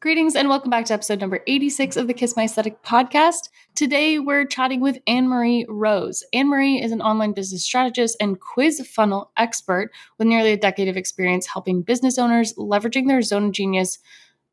[0.00, 3.48] Greetings and welcome back to episode number 86 of the Kiss My Aesthetic podcast.
[3.74, 6.22] Today we're chatting with Anne Marie Rose.
[6.32, 10.86] Anne Marie is an online business strategist and quiz funnel expert with nearly a decade
[10.86, 13.98] of experience helping business owners leveraging their zone of genius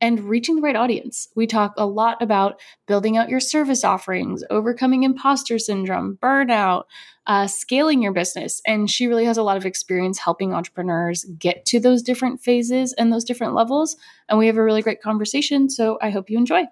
[0.01, 1.27] and reaching the right audience.
[1.35, 6.83] We talk a lot about building out your service offerings, overcoming imposter syndrome, burnout,
[7.27, 8.61] uh, scaling your business.
[8.67, 12.93] And she really has a lot of experience helping entrepreneurs get to those different phases
[12.93, 13.95] and those different levels.
[14.29, 15.69] And we have a really great conversation.
[15.69, 16.65] So I hope you enjoy.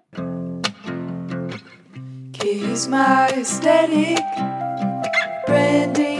[2.32, 4.18] Kiss my aesthetic,
[5.46, 6.13] branding,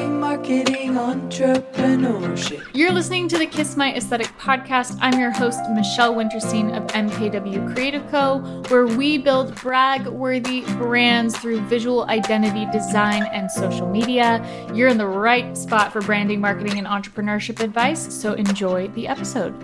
[0.44, 2.68] marketing, entrepreneurship.
[2.74, 4.98] You're listening to the Kiss My Aesthetic podcast.
[5.00, 11.34] I'm your host, Michelle Winterstein of MKW Creative Co., where we build brag worthy brands
[11.38, 14.44] through visual identity design and social media.
[14.74, 19.58] You're in the right spot for branding, marketing, and entrepreneurship advice, so enjoy the episode.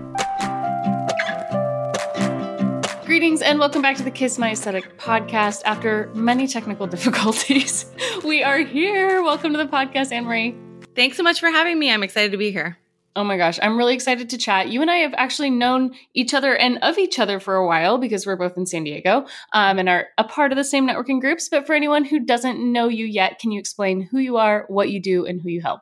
[3.04, 5.60] Greetings and welcome back to the Kiss My Aesthetic podcast.
[5.66, 7.84] After many technical difficulties,
[8.24, 9.22] we are here.
[9.22, 10.56] Welcome to the podcast, Anne Marie.
[10.94, 11.90] Thanks so much for having me.
[11.90, 12.78] I'm excited to be here.
[13.16, 14.68] Oh my gosh, I'm really excited to chat.
[14.68, 17.98] You and I have actually known each other and of each other for a while
[17.98, 21.20] because we're both in San Diego um, and are a part of the same networking
[21.20, 21.48] groups.
[21.48, 24.90] But for anyone who doesn't know you yet, can you explain who you are, what
[24.90, 25.80] you do, and who you help?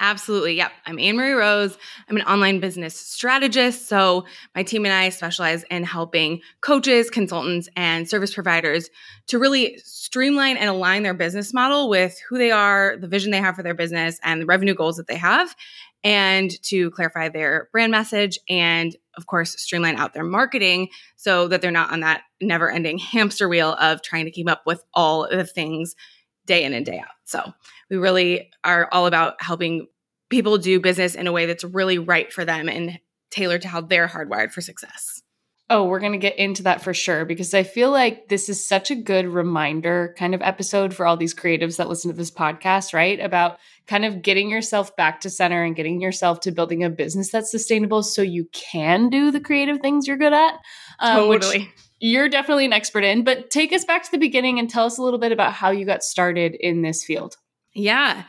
[0.00, 0.54] Absolutely.
[0.54, 0.72] Yep.
[0.86, 1.78] I'm Anne Marie Rose.
[2.08, 3.88] I'm an online business strategist.
[3.88, 8.90] So, my team and I specialize in helping coaches, consultants, and service providers
[9.28, 13.40] to really streamline and align their business model with who they are, the vision they
[13.40, 15.56] have for their business, and the revenue goals that they have,
[16.02, 21.62] and to clarify their brand message and, of course, streamline out their marketing so that
[21.62, 25.26] they're not on that never ending hamster wheel of trying to keep up with all
[25.30, 25.96] the things
[26.44, 27.14] day in and day out.
[27.24, 27.54] So
[27.88, 29.86] we really are all about helping
[30.28, 32.98] people do business in a way that's really right for them and
[33.30, 35.22] tailored to how they're hardwired for success.
[35.70, 38.66] Oh, we're going to get into that for sure because I feel like this is
[38.66, 42.30] such a good reminder kind of episode for all these creatives that listen to this
[42.30, 43.18] podcast, right?
[43.18, 47.30] About kind of getting yourself back to center and getting yourself to building a business
[47.30, 50.54] that's sustainable so you can do the creative things you're good at.
[50.98, 51.72] Um, totally
[52.04, 54.98] you're definitely an expert in, but take us back to the beginning and tell us
[54.98, 57.36] a little bit about how you got started in this field.
[57.72, 58.24] Yeah.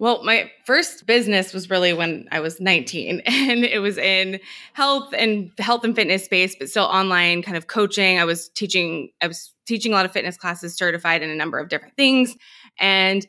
[0.00, 4.40] Well, my first business was really when I was 19 and it was in
[4.72, 8.18] health and health and fitness space, but still online kind of coaching.
[8.18, 11.58] I was teaching, I was teaching a lot of fitness classes, certified in a number
[11.58, 12.34] of different things.
[12.78, 13.26] And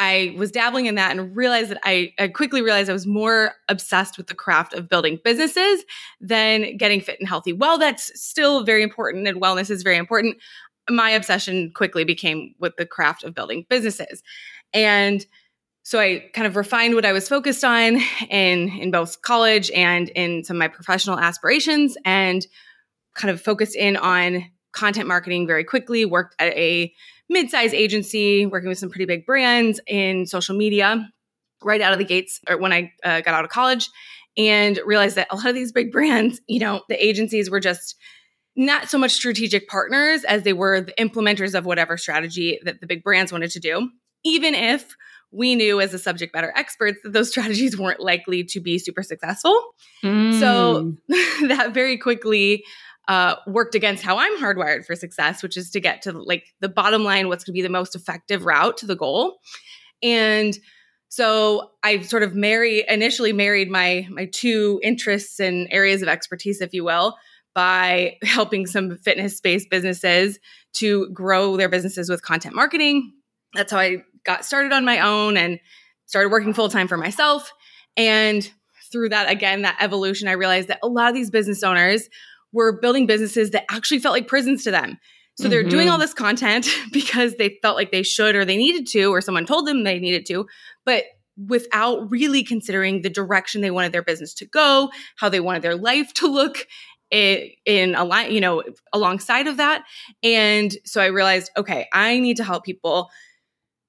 [0.00, 3.52] I was dabbling in that and realized that I, I, quickly realized I was more
[3.68, 5.84] obsessed with the craft of building businesses
[6.20, 7.52] than getting fit and healthy.
[7.52, 10.38] Well, that's still very important and wellness is very important.
[10.90, 14.22] My obsession quickly became with the craft of building businesses.
[14.72, 15.24] And
[15.88, 17.96] so I kind of refined what I was focused on
[18.28, 22.46] in in both college and in some of my professional aspirations and
[23.14, 26.92] kind of focused in on content marketing very quickly, worked at a
[27.30, 31.10] mid-size agency working with some pretty big brands in social media
[31.64, 33.88] right out of the gates or when I uh, got out of college
[34.36, 37.96] and realized that a lot of these big brands, you know, the agencies were just
[38.54, 42.86] not so much strategic partners as they were the implementers of whatever strategy that the
[42.86, 43.88] big brands wanted to do,
[44.22, 44.94] even if
[45.30, 49.02] we knew as a subject matter experts that those strategies weren't likely to be super
[49.02, 49.60] successful.
[50.02, 50.38] Mm.
[50.38, 50.94] So
[51.48, 52.64] that very quickly
[53.08, 56.68] uh, worked against how I'm hardwired for success, which is to get to like the
[56.68, 59.38] bottom line, what's going to be the most effective route to the goal.
[60.02, 60.56] And
[61.08, 66.60] so I sort of marry initially married my my two interests and areas of expertise,
[66.60, 67.16] if you will,
[67.54, 70.38] by helping some fitness based businesses
[70.74, 73.14] to grow their businesses with content marketing.
[73.54, 75.60] That's how I got started on my own and
[76.06, 77.52] started working full time for myself.
[77.96, 78.48] And
[78.90, 82.08] through that, again, that evolution, I realized that a lot of these business owners
[82.52, 84.98] were building businesses that actually felt like prisons to them.
[85.36, 85.50] So mm-hmm.
[85.50, 89.06] they're doing all this content because they felt like they should or they needed to,
[89.06, 90.46] or someone told them they needed to,
[90.84, 91.04] but
[91.46, 95.76] without really considering the direction they wanted their business to go, how they wanted their
[95.76, 96.66] life to look
[97.10, 98.62] in, in a line, you know,
[98.92, 99.84] alongside of that.
[100.22, 103.08] And so I realized, okay, I need to help people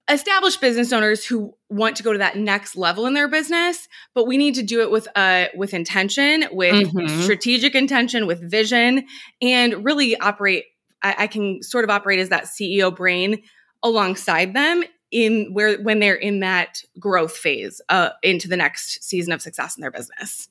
[0.09, 4.27] established business owners who want to go to that next level in their business but
[4.27, 7.21] we need to do it with uh with intention with mm-hmm.
[7.21, 9.05] strategic intention with vision
[9.41, 10.65] and really operate
[11.01, 13.41] I, I, can sort of operate as that ceo brain
[13.83, 19.31] alongside them in where when they're in that growth phase uh into the next season
[19.31, 20.49] of success in their business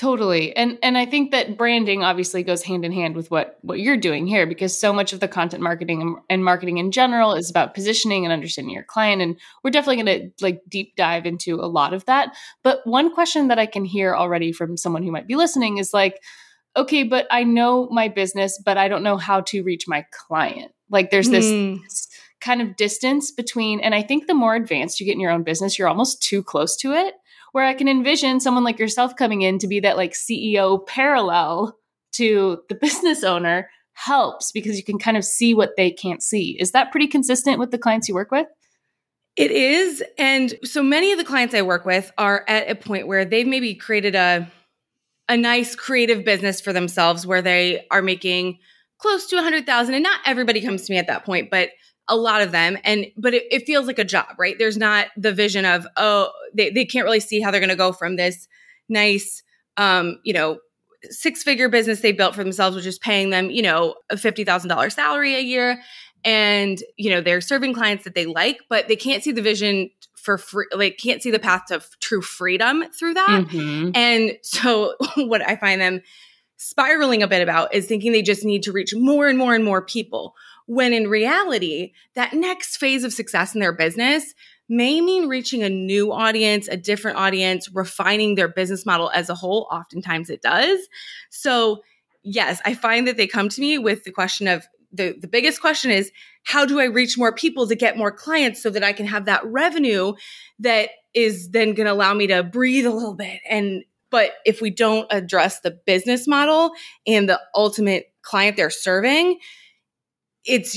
[0.00, 0.56] Totally.
[0.56, 3.98] And and I think that branding obviously goes hand in hand with what what you're
[3.98, 7.74] doing here because so much of the content marketing and, marketing in general is about
[7.74, 11.68] positioning and understanding your client and we're definitely going to like deep dive into a
[11.68, 12.34] lot of that.
[12.62, 15.92] But one question that I can hear already from someone who might be listening is
[15.92, 16.22] like
[16.78, 20.72] okay, but I know my business, but I don't know how to reach my client.
[20.88, 21.82] Like there's this, Mm.
[21.82, 22.08] this
[22.40, 25.42] kind of distance between, and I think the more advanced you get in your own
[25.42, 27.16] business, you're almost too close to it.
[27.52, 31.76] Where I can envision someone like yourself coming in to be that like CEO parallel
[32.12, 36.56] to the business owner helps because you can kind of see what they can't see.
[36.58, 38.46] Is that pretty consistent with the clients you work with?
[39.36, 40.02] It is.
[40.18, 43.46] And so many of the clients I work with are at a point where they've
[43.46, 44.50] maybe created a
[45.28, 48.58] a nice creative business for themselves where they are making
[48.98, 49.94] close to a hundred thousand.
[49.94, 51.70] And not everybody comes to me at that point, but
[52.10, 52.76] a lot of them.
[52.84, 54.56] And but it, it feels like a job, right?
[54.58, 57.92] There's not the vision of, oh, they, they can't really see how they're gonna go
[57.92, 58.46] from this
[58.88, 59.42] nice
[59.76, 60.58] um, you know,
[61.04, 64.44] six figure business they built for themselves, which is paying them, you know, a fifty
[64.44, 65.80] thousand dollar salary a year.
[66.22, 69.88] And, you know, they're serving clients that they like, but they can't see the vision
[70.16, 73.46] for free, like can't see the path to f- true freedom through that.
[73.48, 73.96] Mhm.
[73.96, 76.02] And so what I find them
[76.58, 79.64] spiraling a bit about is thinking they just need to reach more and more and
[79.64, 80.34] more people.
[80.70, 84.34] When in reality, that next phase of success in their business
[84.68, 89.34] may mean reaching a new audience, a different audience, refining their business model as a
[89.34, 89.66] whole.
[89.72, 90.78] Oftentimes it does.
[91.28, 91.82] So,
[92.22, 95.60] yes, I find that they come to me with the question of the, the biggest
[95.60, 96.12] question is
[96.44, 99.24] how do I reach more people to get more clients so that I can have
[99.24, 100.12] that revenue
[100.60, 104.60] that is then going to allow me to breathe a little bit and but if
[104.60, 106.72] we don't address the business model
[107.06, 109.38] and the ultimate client they're serving
[110.44, 110.76] it's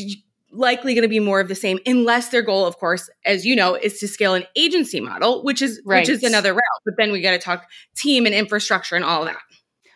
[0.52, 3.56] likely going to be more of the same unless their goal of course as you
[3.56, 6.02] know is to scale an agency model which is Right.
[6.02, 9.26] which is another route but then we got to talk team and infrastructure and all
[9.26, 9.40] that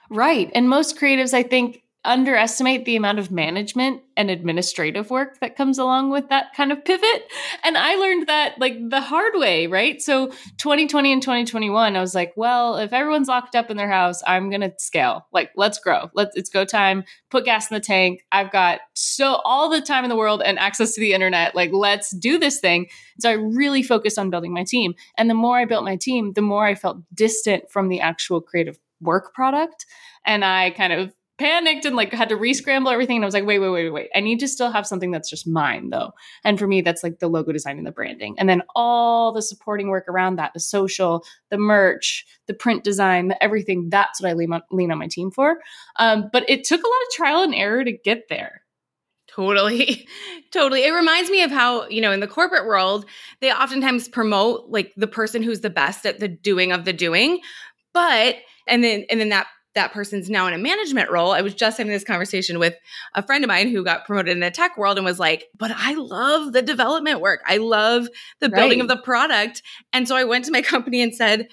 [0.10, 0.50] Right.
[0.56, 5.78] And most creatives, I think, underestimate the amount of management and administrative work that comes
[5.78, 7.32] along with that kind of pivot.
[7.64, 10.02] And I learned that like the hard way, right?
[10.02, 10.28] So
[10.58, 14.50] 2020 and 2021, I was like, well, if everyone's locked up in their house, I'm
[14.50, 15.28] going to scale.
[15.34, 16.10] Like, let's grow.
[16.16, 17.04] Let's it's go time.
[17.30, 18.26] Put gas in the tank.
[18.32, 21.56] I've got so all the time in the world and access to the internet.
[21.56, 22.88] Like, let's do this thing.
[23.20, 24.96] So I really focused on building my team.
[25.18, 28.40] And the more I built my team, the more I felt distant from the actual
[28.40, 29.86] creative work product.
[30.26, 33.18] And I kind of panicked and like had to re-scramble everything.
[33.18, 34.10] And I was like, wait, wait, wait, wait, wait.
[34.16, 36.14] I need to still have something that's just mine though.
[36.44, 38.36] And for me, that's like the logo design and the branding.
[38.38, 43.28] And then all the supporting work around that, the social, the merch, the print design,
[43.28, 45.60] the everything, that's what I lean on, lean on my team for.
[45.98, 48.64] Um, but it took a lot of trial and error to get there.
[49.28, 50.08] Totally.
[50.52, 50.84] totally.
[50.84, 53.06] It reminds me of how, you know, in the corporate world,
[53.40, 57.42] they oftentimes promote like the person who's the best at the doing of the doing.
[57.94, 58.38] But
[58.68, 59.48] and then and then that
[59.78, 61.32] that person's now in a management role.
[61.32, 62.76] I was just having this conversation with
[63.16, 65.72] a friend of mine who got promoted in the tech world and was like, "But
[65.74, 67.42] I love the development work.
[67.46, 68.08] I love
[68.40, 69.62] the building of the product."
[69.94, 71.48] And so I went to my company and said,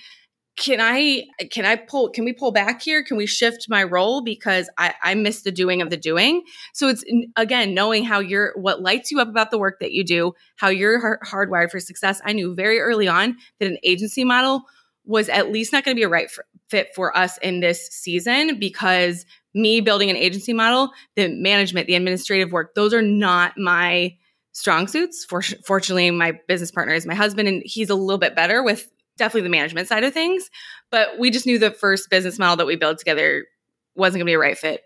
[0.56, 3.02] can I can I pull can we pull back here?
[3.02, 6.44] Can we shift my role because I I miss the doing of the doing.
[6.72, 7.04] So it's
[7.36, 10.68] again knowing how you're what lights you up about the work that you do, how
[10.68, 12.20] you're har- hardwired for success.
[12.24, 14.62] I knew very early on that an agency model
[15.04, 17.88] was at least not going to be a right for, fit for us in this
[17.88, 23.56] season because me building an agency model, the management, the administrative work, those are not
[23.56, 24.16] my
[24.52, 25.24] strong suits.
[25.24, 28.90] For, fortunately, my business partner is my husband, and he's a little bit better with
[29.16, 30.50] definitely the management side of things.
[30.90, 33.46] But we just knew the first business model that we built together
[33.94, 34.82] wasn't going to be a right fit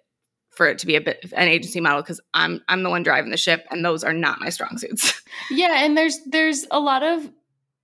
[0.51, 3.31] for it to be a bit an agency model because I'm I'm the one driving
[3.31, 5.23] the ship, and those are not my strong suits.
[5.53, 7.31] Yeah, and there's there's a lot of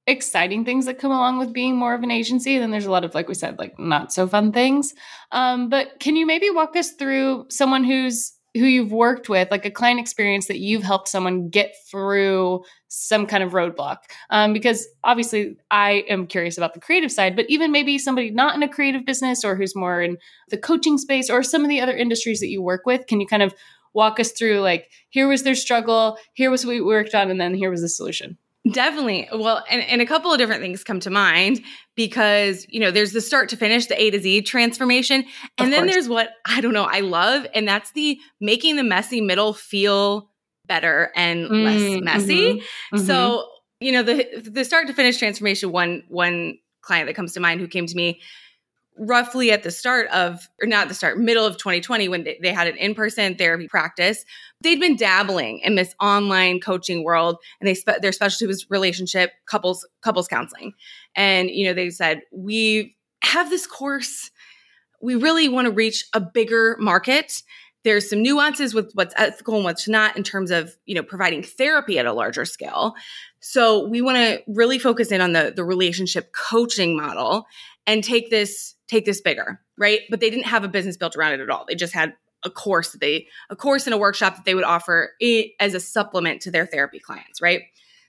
[0.07, 2.59] exciting things that come along with being more of an agency.
[2.59, 4.95] Then there's a lot of, like we said, like not so fun things.
[5.33, 9.65] Um, but can you maybe walk us through someone who's who you've worked with, like
[9.65, 13.97] a client experience that you've helped someone get through some kind of roadblock?
[14.31, 18.55] Um, because obviously, I am curious about the creative side, but even maybe somebody not
[18.55, 20.19] in a creative business or who's more in
[20.51, 23.27] the coaching space or some of the other industries that you work with, can you
[23.27, 23.55] kind of
[23.93, 27.41] walk us through like here was their struggle, here was what we worked on, and
[27.41, 28.39] then here was the solution?
[28.71, 29.29] Definitely.
[29.31, 31.61] Well, and, and a couple of different things come to mind
[31.97, 35.25] because, you know, there's the start to finish, the A to Z transformation.
[35.59, 35.93] And Of then course.
[35.93, 40.31] there's what I don't know, I love, and that's the making the messy middle feel
[40.67, 42.59] better and less Mm, messy.
[42.91, 43.05] mhm, mhm.
[43.05, 43.49] So,
[43.81, 47.61] you know, the the start to finish transformation, one one client that comes to mind
[47.61, 48.21] who came to me
[48.97, 52.53] roughly at the start of or not the start middle of 2020 when they, they
[52.53, 54.25] had an in-person therapy practice
[54.65, 59.31] they'd been dabbling in this online coaching world and they spe- their specialty was relationship
[59.47, 60.73] couples couples counseling.
[61.15, 64.31] And you know they said we have this course.
[65.01, 67.43] We really want to reach a bigger market
[67.85, 71.43] there's some nuances with what's ethical and what's not in terms of you know providing
[71.43, 72.95] therapy at a larger scale.
[73.41, 77.47] So we want to really focus in on the the relationship coaching model
[77.87, 80.01] and take this take this bigger right?
[80.11, 81.65] But they didn't have a business built around it at all.
[81.67, 82.15] They just had
[82.45, 85.13] a course that they a course and a workshop that they would offer
[85.59, 87.63] as a supplement to their therapy clients right?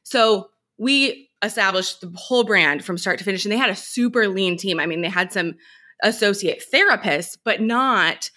[0.04, 4.28] So we established the whole brand from start to finish and they had a super
[4.28, 4.80] lean team.
[4.80, 5.56] I mean they had some
[6.04, 8.30] associate therapists but not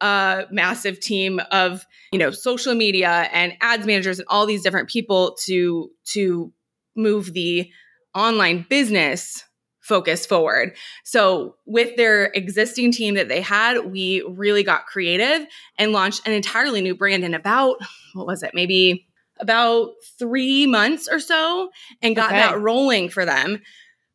[0.00, 4.88] a massive team of you know social media and ads managers and all these different
[4.88, 6.52] people to to
[6.94, 7.70] move the
[8.14, 9.44] online business
[9.86, 10.74] focus forward.
[11.04, 15.46] So, with their existing team that they had, we really got creative
[15.78, 17.76] and launched an entirely new brand in about
[18.14, 18.50] what was it?
[18.52, 19.06] Maybe
[19.38, 21.70] about 3 months or so
[22.02, 22.40] and got okay.
[22.40, 23.62] that rolling for them.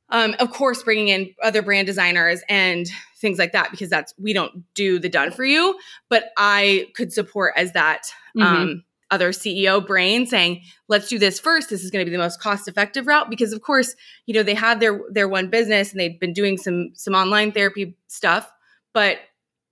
[0.09, 2.87] Um, of course, bringing in other brand designers and
[3.21, 5.77] things like that because that's we don't do the done for you,
[6.09, 8.03] but I could support as that
[8.37, 8.41] mm-hmm.
[8.41, 11.69] um, other CEO brain saying, "Let's do this first.
[11.69, 14.43] This is going to be the most cost effective route." Because of course, you know
[14.43, 18.51] they had their their one business and they'd been doing some some online therapy stuff,
[18.93, 19.19] but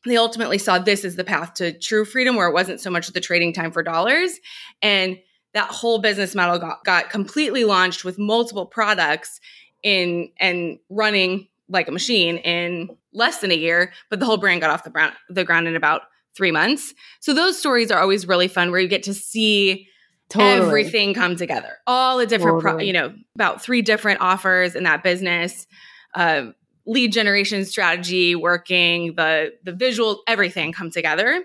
[0.06, 3.08] they ultimately saw this as the path to true freedom, where it wasn't so much
[3.08, 4.40] the trading time for dollars
[4.82, 5.18] and
[5.54, 9.40] that whole business model got, got completely launched with multiple products
[9.84, 14.62] in and running like a machine in less than a year, but the whole brand
[14.62, 16.02] got off the ground, the ground in about
[16.36, 16.94] three months.
[17.20, 19.88] So those stories are always really fun where you get to see
[20.30, 20.68] totally.
[20.68, 21.78] everything come together.
[21.88, 22.76] All the different, totally.
[22.76, 25.68] pro, you know, about three different offers in that business,
[26.16, 26.48] uh,
[26.86, 31.44] lead generation strategy working, the the visual, everything come together.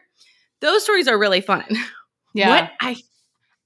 [0.60, 1.64] Those stories are really fun.
[2.36, 2.48] Yeah.
[2.48, 2.96] What I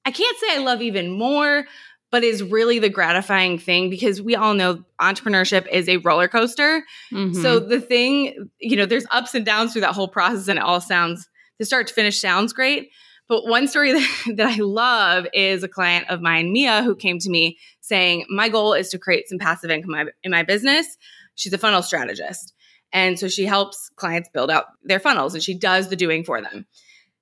[0.04, 1.64] I can't say I love even more,
[2.10, 6.84] but is really the gratifying thing because we all know entrepreneurship is a roller coaster.
[7.12, 7.40] Mm-hmm.
[7.40, 10.64] So the thing, you know, there's ups and downs through that whole process and it
[10.64, 12.90] all sounds the start to finish sounds great.
[13.28, 13.92] But one story
[14.26, 18.24] that, that I love is a client of mine, Mia, who came to me saying,
[18.28, 20.96] My goal is to create some passive income in my business.
[21.34, 22.54] She's a funnel strategist.
[22.90, 26.40] And so she helps clients build out their funnels and she does the doing for
[26.40, 26.66] them.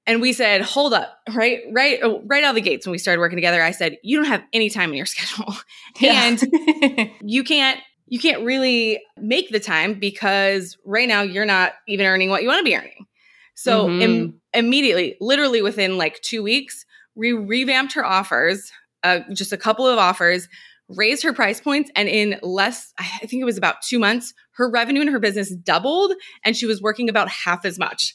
[0.06, 2.98] And we said, hold up, right, right, oh, right out of the gates when we
[2.98, 3.62] started working together.
[3.62, 5.54] I said, you don't have any time in your schedule,
[5.98, 6.24] yeah.
[6.24, 12.06] and you can't, you can't really make the time because right now you're not even
[12.06, 13.06] earning what you want to be earning.
[13.54, 14.02] So mm-hmm.
[14.02, 16.84] Im- immediately, literally within like two weeks,
[17.16, 18.70] we revamped her offers,
[19.02, 20.46] uh, just a couple of offers,
[20.88, 24.70] raised her price points, and in less, I think it was about two months, her
[24.70, 26.12] revenue in her business doubled,
[26.44, 28.14] and she was working about half as much.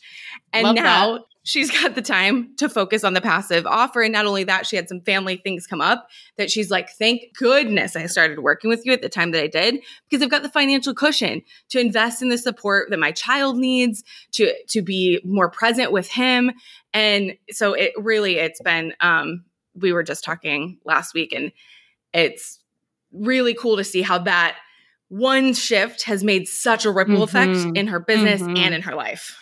[0.54, 1.14] And Love now.
[1.14, 4.02] That she's got the time to focus on the passive offer.
[4.02, 6.08] And not only that, she had some family things come up
[6.38, 9.48] that she's like, thank goodness I started working with you at the time that I
[9.48, 9.80] did,
[10.10, 14.04] because I've got the financial cushion to invest in the support that my child needs,
[14.34, 16.52] to to be more present with him.
[16.94, 21.52] And so it really it's been um we were just talking last week and
[22.14, 22.60] it's
[23.14, 24.58] really cool to see how that
[25.08, 27.24] one shift has made such a ripple mm-hmm.
[27.24, 28.58] effect in her business mm-hmm.
[28.58, 29.41] and in her life.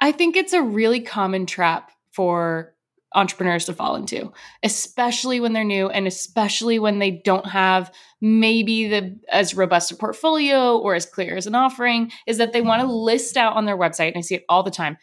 [0.00, 2.74] I think it's a really common trap for
[3.14, 8.88] entrepreneurs to fall into, especially when they're new and especially when they don't have maybe
[8.88, 12.80] the as robust a portfolio or as clear as an offering is that they want
[12.80, 14.96] to list out on their website and I see it all the time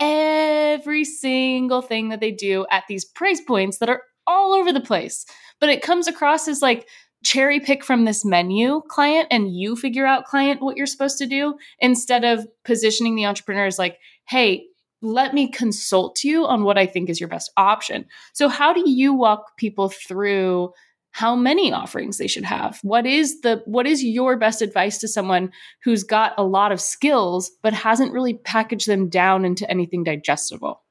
[0.00, 4.80] every single thing that they do at these price points that are all over the
[4.80, 5.24] place.
[5.60, 6.88] But it comes across as like
[7.24, 11.26] cherry pick from this menu client and you figure out client what you're supposed to
[11.26, 14.66] do instead of positioning the entrepreneurs like hey
[15.02, 18.06] let me consult you on what i think is your best option.
[18.32, 20.72] So how do you walk people through
[21.14, 22.80] how many offerings they should have?
[22.82, 25.52] What is the what is your best advice to someone
[25.84, 30.82] who's got a lot of skills but hasn't really packaged them down into anything digestible?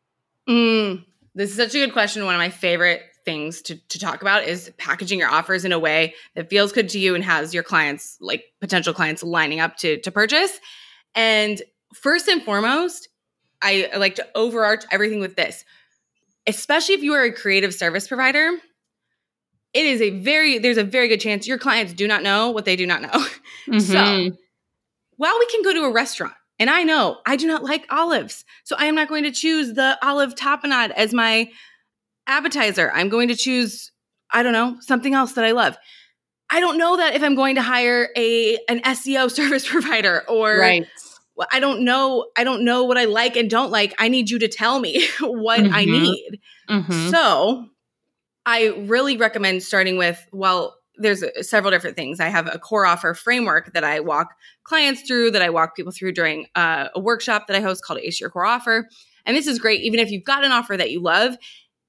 [0.48, 1.04] Mm,
[1.36, 2.24] this is such a good question.
[2.24, 5.80] One of my favorite things to, to talk about is packaging your offers in a
[5.80, 9.75] way that feels good to you and has your clients like potential clients lining up
[9.78, 10.58] to to purchase.
[11.16, 11.62] And
[11.94, 13.10] first and foremost
[13.63, 15.65] I, like to overarch everything with this
[16.46, 18.51] especially if you are a creative service provider
[19.74, 22.65] it is a very there's a very good chance your clients do not know what
[22.65, 23.10] they do not know
[23.67, 23.79] mm-hmm.
[23.79, 24.38] so
[25.17, 28.46] while we can go to a restaurant and I know I do not like olives.
[28.63, 31.50] So I am not going to choose the olive tapenade as my
[32.27, 32.91] appetizer.
[32.93, 33.91] I'm going to choose,
[34.32, 35.77] I don't know, something else that I love.
[36.50, 40.58] I don't know that if I'm going to hire a an SEO service provider or
[40.58, 40.88] right.
[41.52, 43.94] I don't know I don't know what I like and don't like.
[43.98, 45.74] I need you to tell me what mm-hmm.
[45.74, 46.40] I need.
[46.70, 47.10] Mm-hmm.
[47.10, 47.66] So,
[48.46, 52.20] I really recommend starting with well there's several different things.
[52.20, 55.92] I have a core offer framework that I walk clients through, that I walk people
[55.92, 58.88] through during uh, a workshop that I host called Ace Your Core Offer.
[59.25, 61.36] And this is great, even if you've got an offer that you love,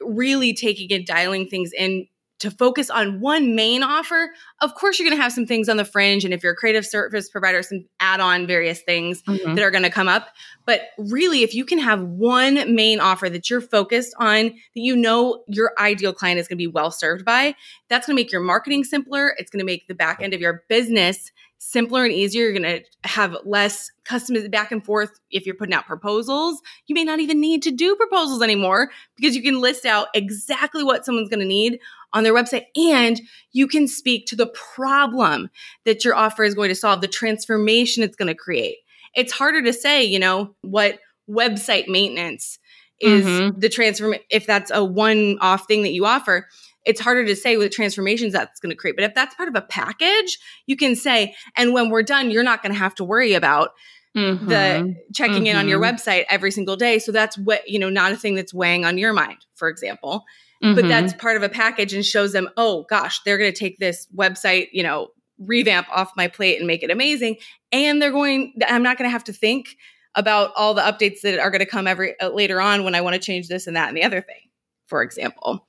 [0.00, 2.06] really taking and dialing things in
[2.44, 4.30] to focus on one main offer.
[4.60, 6.24] Of course, you're going to have some things on the fringe.
[6.24, 9.54] And if you're a creative service provider, some add on various things mm-hmm.
[9.54, 10.28] that are going to come up.
[10.66, 14.96] But really, if you can have one main offer that you're focused on, that you
[14.96, 17.54] know your ideal client is going to be well served by,
[17.88, 19.34] that's going to make your marketing simpler.
[19.38, 22.44] It's going to make the back end of your business simpler and easier.
[22.44, 25.18] You're going to have less customers back and forth.
[25.30, 29.34] If you're putting out proposals, you may not even need to do proposals anymore because
[29.34, 31.80] you can list out exactly what someone's going to need
[32.14, 33.20] on their website and
[33.52, 35.50] you can speak to the problem
[35.84, 38.76] that your offer is going to solve, the transformation it's going to create.
[39.14, 42.58] It's harder to say, you know, what website maintenance
[43.00, 43.58] is mm-hmm.
[43.58, 46.46] the transform if that's a one off thing that you offer
[46.84, 48.96] it's harder to say with transformations that's going to create.
[48.96, 52.42] But if that's part of a package, you can say, and when we're done, you're
[52.42, 53.70] not going to have to worry about
[54.16, 54.48] mm-hmm.
[54.48, 55.46] the checking mm-hmm.
[55.46, 55.94] in on your mm-hmm.
[55.94, 56.98] website every single day.
[56.98, 60.24] So that's what, you know, not a thing that's weighing on your mind, for example.
[60.62, 60.74] Mm-hmm.
[60.74, 63.78] But that's part of a package and shows them, oh gosh, they're going to take
[63.78, 67.36] this website, you know, revamp off my plate and make it amazing.
[67.72, 69.76] And they're going, I'm not going to have to think
[70.14, 73.00] about all the updates that are going to come every uh, later on when I
[73.00, 74.40] want to change this and that and the other thing,
[74.86, 75.66] for example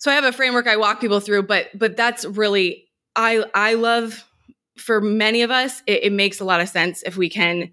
[0.00, 3.74] so I have a framework I walk people through, but but that's really I I
[3.74, 4.24] love
[4.80, 7.72] for many of us, it, it makes a lot of sense if we can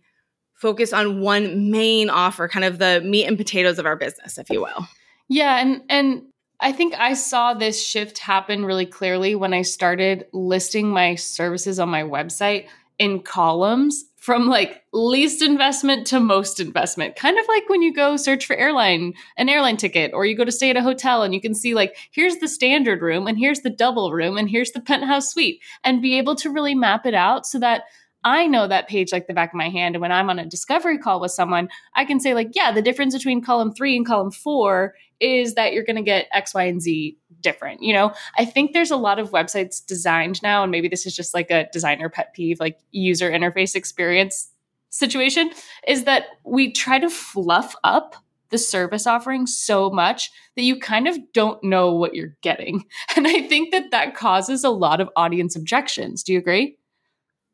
[0.56, 4.50] focus on one main offer, kind of the meat and potatoes of our business, if
[4.50, 4.88] you will.
[5.30, 6.24] Yeah, and and
[6.60, 11.80] I think I saw this shift happen really clearly when I started listing my services
[11.80, 12.68] on my website
[13.00, 18.18] in columns from like least investment to most investment kind of like when you go
[18.18, 21.34] search for airline an airline ticket or you go to stay at a hotel and
[21.34, 24.72] you can see like here's the standard room and here's the double room and here's
[24.72, 27.84] the penthouse suite and be able to really map it out so that
[28.24, 29.96] I know that page like the back of my hand.
[29.96, 32.82] And when I'm on a discovery call with someone, I can say, like, yeah, the
[32.82, 36.64] difference between column three and column four is that you're going to get X, Y,
[36.64, 37.82] and Z different.
[37.82, 41.16] You know, I think there's a lot of websites designed now, and maybe this is
[41.16, 44.50] just like a designer pet peeve, like user interface experience
[44.90, 45.52] situation,
[45.88, 48.16] is that we try to fluff up
[48.50, 52.86] the service offering so much that you kind of don't know what you're getting.
[53.16, 56.24] And I think that that causes a lot of audience objections.
[56.24, 56.78] Do you agree?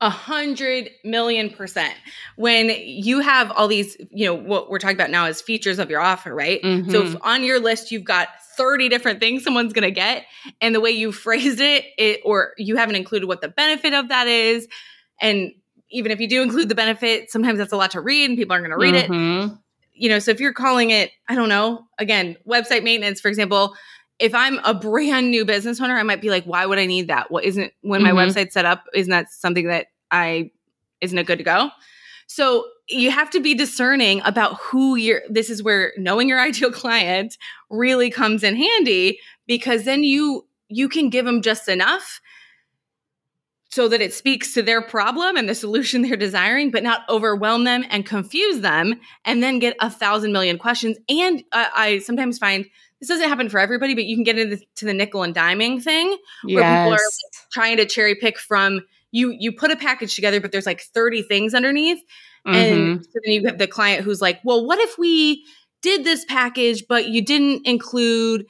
[0.03, 1.93] A hundred million percent.
[2.35, 5.89] When you have all these, you know, what we're talking about now is features of
[5.89, 6.61] your offer, right?
[6.61, 6.91] Mm-hmm.
[6.91, 10.25] So if on your list you've got 30 different things someone's going to get,
[10.59, 14.09] and the way you phrased it, it, or you haven't included what the benefit of
[14.09, 14.67] that is,
[15.21, 15.53] and
[15.89, 18.51] even if you do include the benefit, sometimes that's a lot to read, and people
[18.51, 19.53] aren't going to read mm-hmm.
[19.53, 19.57] it.
[19.93, 23.73] You know, so if you're calling it, I don't know, again, website maintenance, for example,
[24.19, 27.07] if I'm a brand new business owner, I might be like, why would I need
[27.07, 27.31] that?
[27.31, 28.15] What isn't when mm-hmm.
[28.15, 28.83] my website's set up?
[28.93, 30.51] Isn't that something that I
[31.01, 31.69] isn't it good to go?
[32.27, 36.71] So you have to be discerning about who you're this is where knowing your ideal
[36.71, 37.37] client
[37.69, 42.21] really comes in handy because then you you can give them just enough
[43.69, 47.63] so that it speaks to their problem and the solution they're desiring, but not overwhelm
[47.63, 48.93] them and confuse them
[49.25, 50.97] and then get a thousand million questions.
[51.09, 52.65] And uh, I sometimes find
[52.99, 56.15] this doesn't happen for everybody, but you can get into the nickel and diming thing
[56.43, 58.81] where people are like trying to cherry pick from
[59.13, 61.99] you you put a package together, but there's like 30 things underneath.
[62.45, 62.55] Mm-hmm.
[62.55, 65.45] And so then you have the client who's like, well, what if we
[65.81, 68.45] did this package, but you didn't include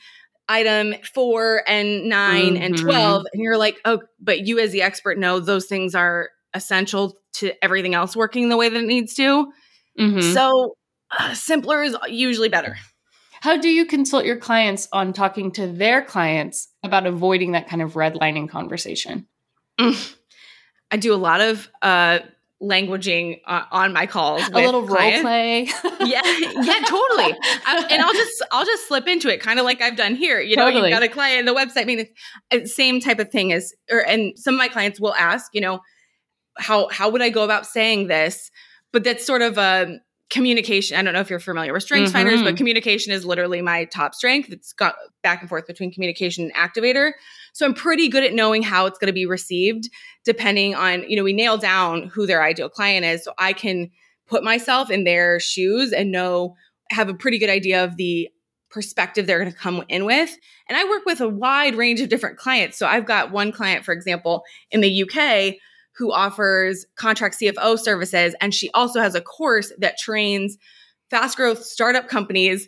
[0.48, 2.64] item four and 9 mm-hmm.
[2.64, 3.26] and 12?
[3.34, 7.52] And you're like, oh, but you as the expert know those things are essential to
[7.64, 9.52] everything else working the way that it needs to.
[10.00, 10.34] Mm-hmm.
[10.34, 10.78] So
[11.12, 12.78] uh, simpler is usually better.
[13.42, 17.82] How do you consult your clients on talking to their clients about avoiding that kind
[17.82, 19.28] of redlining conversation?
[19.78, 20.16] Mm.
[20.94, 22.20] I do a lot of uh,
[22.62, 24.48] languaging uh, on my calls.
[24.48, 25.64] A little role play.
[26.02, 27.36] yeah, yeah, totally.
[27.66, 30.40] I, and I'll just I'll just slip into it, kind of like I've done here.
[30.40, 30.90] You know, totally.
[30.90, 31.82] you've got a client, the website.
[31.82, 35.50] I mean, same type of thing as, or and some of my clients will ask,
[35.56, 35.80] you know,
[36.60, 38.52] how how would I go about saying this?
[38.92, 40.96] But that's sort of a um, communication.
[40.96, 42.28] I don't know if you're familiar with strengths mm-hmm.
[42.28, 44.52] finders, but communication is literally my top strength.
[44.52, 47.14] It's got back and forth between communication and activator.
[47.54, 49.90] So I'm pretty good at knowing how it's going to be received
[50.26, 53.24] depending on, you know, we nail down who their ideal client is.
[53.24, 53.92] So I can
[54.28, 56.56] put myself in their shoes and know,
[56.92, 58.30] have a pretty good idea of the
[58.70, 60.36] perspective they're going to come in with.
[60.68, 62.78] And I work with a wide range of different clients.
[62.78, 65.56] So I've got one client, for example, in the UK
[65.96, 68.34] who offers contract CFO services.
[68.42, 70.58] And she also has a course that trains
[71.10, 72.68] fast growth startup companies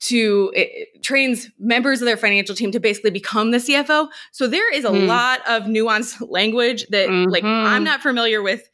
[0.00, 4.08] to it, trains members of their financial team to basically become the CFO.
[4.32, 5.06] So there is a mm.
[5.06, 7.30] lot of nuanced language that mm-hmm.
[7.30, 8.68] like I'm not familiar with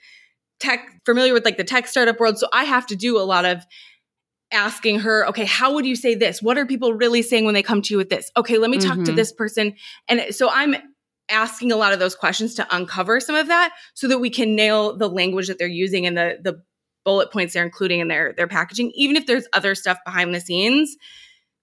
[0.60, 3.44] tech familiar with like the tech startup world so I have to do a lot
[3.44, 3.66] of
[4.52, 6.40] asking her, okay, how would you say this?
[6.40, 8.30] What are people really saying when they come to you with this?
[8.36, 9.04] Okay, let me talk mm-hmm.
[9.04, 9.74] to this person.
[10.08, 10.76] And so I'm
[11.28, 14.54] asking a lot of those questions to uncover some of that so that we can
[14.54, 16.62] nail the language that they're using and the the
[17.04, 20.40] bullet points they're including in their their packaging even if there's other stuff behind the
[20.40, 20.96] scenes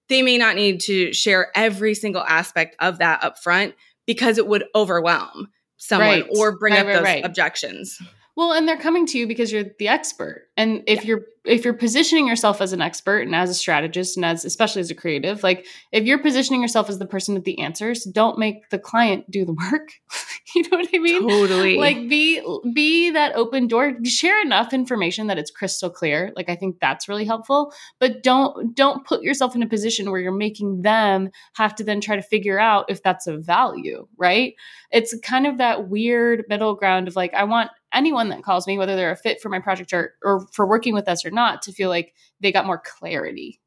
[0.08, 3.74] they may not need to share every single aspect of that up front
[4.06, 6.26] because it would overwhelm someone right.
[6.36, 7.98] or bring right, up right, those objections
[8.34, 10.48] well, and they're coming to you because you're the expert.
[10.56, 11.08] And if yeah.
[11.08, 14.80] you're if you're positioning yourself as an expert and as a strategist and as especially
[14.80, 18.38] as a creative, like if you're positioning yourself as the person with the answers, don't
[18.38, 19.90] make the client do the work.
[20.54, 21.28] you know what I mean?
[21.28, 21.76] Totally.
[21.76, 22.42] Like be
[22.74, 26.32] be that open door, share enough information that it's crystal clear.
[26.34, 30.20] Like I think that's really helpful, but don't don't put yourself in a position where
[30.20, 34.54] you're making them have to then try to figure out if that's a value, right?
[34.90, 38.78] It's kind of that weird middle ground of like I want anyone that calls me,
[38.78, 41.62] whether they're a fit for my project or, or for working with us or not,
[41.62, 43.60] to feel like they got more clarity.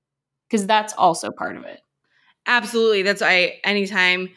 [0.50, 1.80] Because that's also part of it.
[2.46, 3.02] Absolutely.
[3.02, 4.30] That's I anytime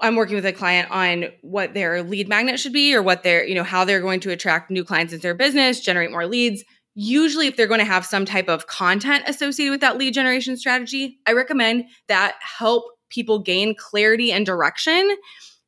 [0.00, 3.44] I'm working with a client on what their lead magnet should be or what their,
[3.44, 6.64] you know, how they're going to attract new clients into their business, generate more leads.
[6.94, 10.56] Usually, if they're going to have some type of content associated with that lead generation
[10.56, 15.16] strategy, I recommend that help people gain clarity and direction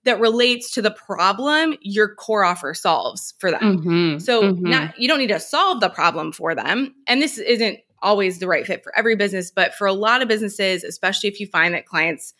[0.04, 3.78] that relates to the problem your core offer solves for them.
[3.78, 4.70] Mm-hmm, so mm-hmm.
[4.70, 6.94] not you don't need to solve the problem for them.
[7.08, 10.28] And this isn't always the right fit for every business, but for a lot of
[10.28, 12.34] businesses, especially if you find that clients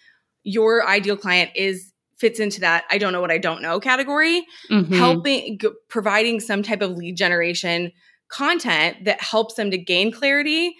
[0.46, 4.46] your ideal client is fits into that I don't know what I don't know category,
[4.70, 4.94] mm-hmm.
[4.94, 7.92] helping g- providing some type of lead generation
[8.28, 10.74] content that helps them to gain clarity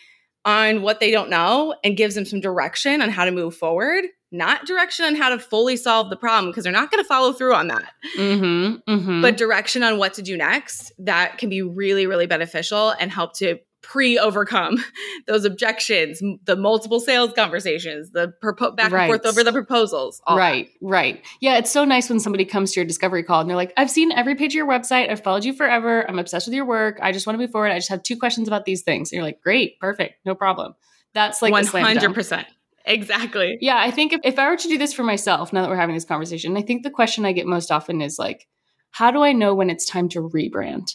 [0.44, 4.05] on what they don't know and gives them some direction on how to move forward
[4.33, 7.33] not direction on how to fully solve the problem because they're not going to follow
[7.33, 7.92] through on that.
[8.16, 9.22] Mm-hmm, mm-hmm.
[9.22, 13.35] But direction on what to do next that can be really, really beneficial and help
[13.35, 14.85] to pre overcome
[15.27, 19.05] those objections, the multiple sales conversations, the propo- back right.
[19.05, 20.20] and forth over the proposals.
[20.29, 20.87] right, that.
[20.87, 21.25] right.
[21.40, 23.90] Yeah, it's so nice when somebody comes to your discovery call and they're like, I've
[23.90, 25.11] seen every page of your website.
[25.11, 26.09] I've followed you forever.
[26.09, 26.99] I'm obsessed with your work.
[27.01, 27.70] I just want to move forward.
[27.70, 29.11] I just have two questions about these things.
[29.11, 30.75] And you're like, great, perfect, no problem.
[31.14, 32.44] That's like 100%.
[32.85, 33.59] Exactly.
[33.61, 35.77] Yeah, I think if, if I were to do this for myself, now that we're
[35.77, 38.46] having this conversation, I think the question I get most often is like,
[38.90, 40.94] how do I know when it's time to rebrand?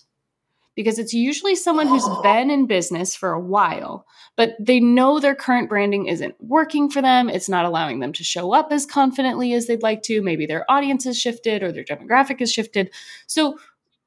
[0.75, 4.05] Because it's usually someone who's been in business for a while,
[4.38, 7.29] but they know their current branding isn't working for them.
[7.29, 10.21] It's not allowing them to show up as confidently as they'd like to.
[10.21, 12.89] Maybe their audience has shifted or their demographic has shifted.
[13.27, 13.57] So,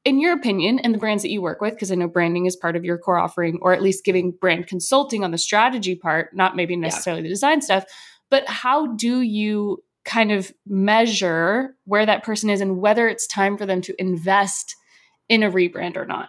[0.05, 2.57] in your opinion and the brands that you work with because i know branding is
[2.57, 6.35] part of your core offering or at least giving brand consulting on the strategy part
[6.35, 7.25] not maybe necessarily yeah.
[7.25, 7.85] the design stuff
[8.31, 13.57] but how do you kind of measure where that person is and whether it's time
[13.57, 14.77] for them to invest
[15.29, 16.29] in a rebrand or not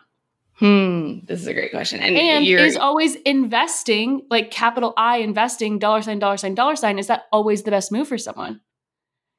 [0.57, 1.99] Hmm, this is a great question.
[1.99, 6.97] And, and is always investing, like capital I investing, dollar sign, dollar sign, dollar sign,
[6.97, 8.61] is that always the best move for someone?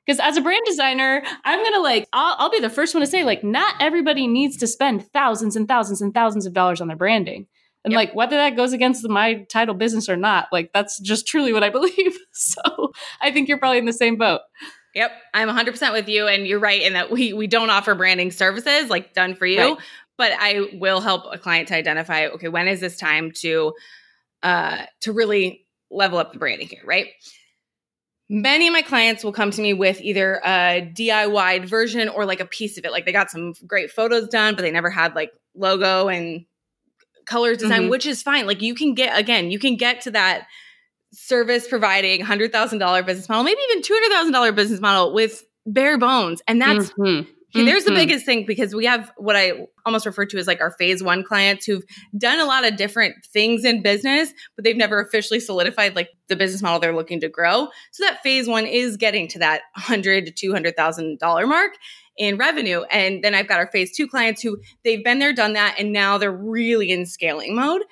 [0.06, 3.06] Because as a brand designer, I'm gonna like, I'll, I'll be the first one to
[3.06, 6.86] say, like, not everybody needs to spend thousands and thousands and thousands of dollars on
[6.86, 7.46] their branding.
[7.82, 7.98] And yep.
[7.98, 11.64] like, whether that goes against my title business or not, like, that's just truly what
[11.64, 12.18] I believe.
[12.32, 14.42] so I think you're probably in the same boat.
[14.94, 18.30] Yep, I'm 100% with you, and you're right in that we we don't offer branding
[18.30, 19.78] services like done for you, right.
[20.18, 23.74] But I will help a client to identify okay when is this time to
[24.42, 27.08] uh to really level up the branding here, right?
[28.28, 32.40] many of my clients will come to me with either a DIY version or like
[32.40, 32.92] a piece of it.
[32.92, 36.44] Like they got some great photos done, but they never had like logo and
[37.24, 37.90] colors design, mm-hmm.
[37.90, 38.46] which is fine.
[38.46, 40.46] Like you can get, again, you can get to that
[41.12, 46.42] service providing $100,000 business model, maybe even $200,000 business model with bare bones.
[46.48, 47.30] And that's mm-hmm.
[47.56, 48.00] Okay, there's the mm-hmm.
[48.00, 49.52] biggest thing because we have what I
[49.84, 51.84] almost refer to as like our phase one clients who've
[52.16, 56.36] done a lot of different things in business, but they've never officially solidified like the
[56.36, 57.68] business model they're looking to grow.
[57.92, 61.72] So that phase one is getting to that hundred to two hundred thousand dollar mark
[62.16, 62.82] in revenue.
[62.90, 65.92] And then I've got our phase two clients who they've been there, done that, and
[65.92, 67.82] now they're really in scaling mode.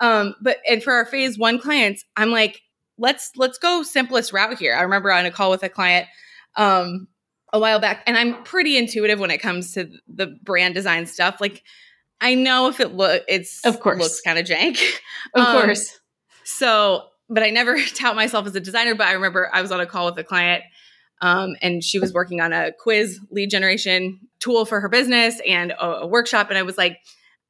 [0.00, 2.62] Um, but and for our phase one clients, I'm like,
[2.98, 4.74] let's let's go simplest route here.
[4.74, 6.06] I remember on a call with a client
[6.56, 7.08] um
[7.52, 11.40] a while back, and I'm pretty intuitive when it comes to the brand design stuff.
[11.40, 11.62] Like,
[12.20, 14.80] I know if it look it's of course looks kind of jank,
[15.34, 15.98] of um, course.
[16.44, 18.94] So, but I never tout myself as a designer.
[18.94, 20.64] But I remember I was on a call with a client,
[21.20, 25.72] um, and she was working on a quiz lead generation tool for her business and
[25.72, 26.48] a, a workshop.
[26.48, 26.98] And I was like,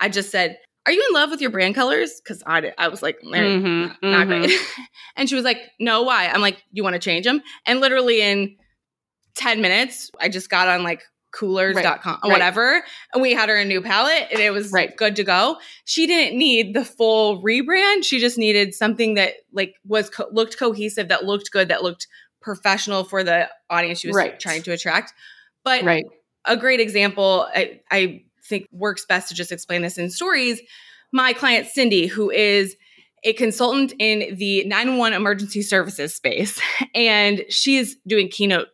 [0.01, 2.21] I just said, are you in love with your brand colors?
[2.21, 4.29] Because I, I was like, mm-hmm, not, mm-hmm.
[4.29, 4.59] great.
[5.17, 6.27] and she was like, no, why?
[6.27, 7.41] I'm like, you want to change them?
[7.67, 8.57] And literally in
[9.35, 12.31] 10 minutes, I just got on like coolors.com right.
[12.31, 14.95] whatever and we had her a new palette and it was right.
[14.97, 19.75] good to go she didn't need the full rebrand she just needed something that like
[19.87, 22.07] was co- looked cohesive that looked good that looked
[22.42, 24.38] professional for the audience she was right.
[24.38, 25.14] trying to attract
[25.64, 26.05] but right.
[26.45, 30.61] a great example I, I think works best to just explain this in stories
[31.12, 32.77] my client cindy who is
[33.25, 36.61] a consultant in the 911 emergency services space
[36.95, 38.68] and she's doing keynote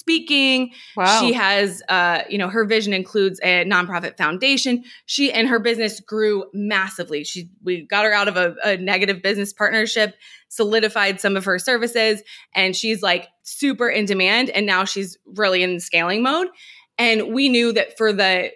[0.00, 0.72] speaking.
[0.96, 1.20] Wow.
[1.20, 4.82] She has, uh, you know, her vision includes a nonprofit foundation.
[5.06, 7.22] She and her business grew massively.
[7.22, 10.16] She we got her out of a, a negative business partnership,
[10.48, 12.22] solidified some of her services,
[12.54, 14.50] and she's like super in demand.
[14.50, 16.48] And now she's really in scaling mode.
[16.98, 18.50] And we knew that for the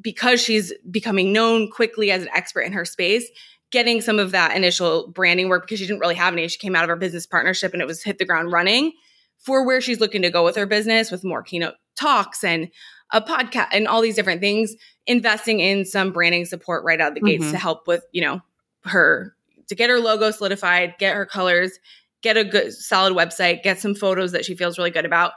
[0.00, 3.28] because she's becoming known quickly as an expert in her space,
[3.72, 6.46] getting some of that initial branding work because she didn't really have any.
[6.46, 8.92] She came out of her business partnership and it was hit the ground running
[9.38, 12.68] for where she's looking to go with her business with more keynote talks and
[13.12, 14.74] a podcast and all these different things,
[15.06, 17.52] investing in some branding support right out of the gates mm-hmm.
[17.52, 18.40] to help with, you know,
[18.84, 19.34] her
[19.68, 21.78] to get her logo solidified, get her colors,
[22.22, 25.32] get a good solid website, get some photos that she feels really good about,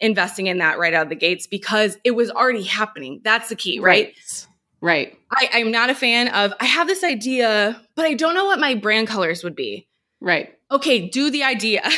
[0.00, 3.20] investing in that right out of the gates because it was already happening.
[3.24, 4.14] That's the key, right?
[4.80, 5.16] Right.
[5.30, 5.52] right.
[5.52, 8.58] I, I'm not a fan of I have this idea, but I don't know what
[8.58, 9.88] my brand colors would be.
[10.20, 10.54] Right.
[10.70, 11.82] Okay, do the idea.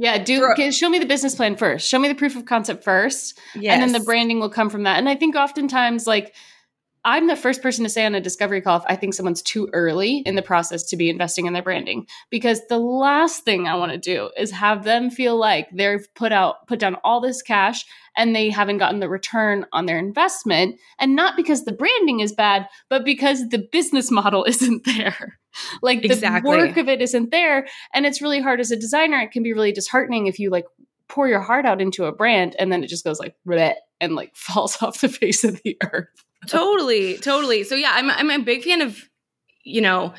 [0.00, 1.86] Yeah, do show me the business plan first.
[1.86, 3.74] Show me the proof of concept first, yes.
[3.74, 4.96] and then the branding will come from that.
[4.96, 6.34] And I think oftentimes, like
[7.04, 9.68] I'm the first person to say on a discovery call if I think someone's too
[9.74, 13.74] early in the process to be investing in their branding because the last thing I
[13.74, 17.42] want to do is have them feel like they've put out put down all this
[17.42, 17.84] cash
[18.16, 22.32] and they haven't gotten the return on their investment and not because the branding is
[22.32, 25.39] bad but because the business model isn't there.
[25.82, 26.50] like the exactly.
[26.50, 29.52] work of it isn't there and it's really hard as a designer it can be
[29.52, 30.66] really disheartening if you like
[31.08, 34.14] pour your heart out into a brand and then it just goes like bleh, and
[34.14, 37.64] like falls off the face of the earth totally, totally.
[37.64, 39.08] So yeah, I'm I'm a big fan of,
[39.64, 40.14] you know,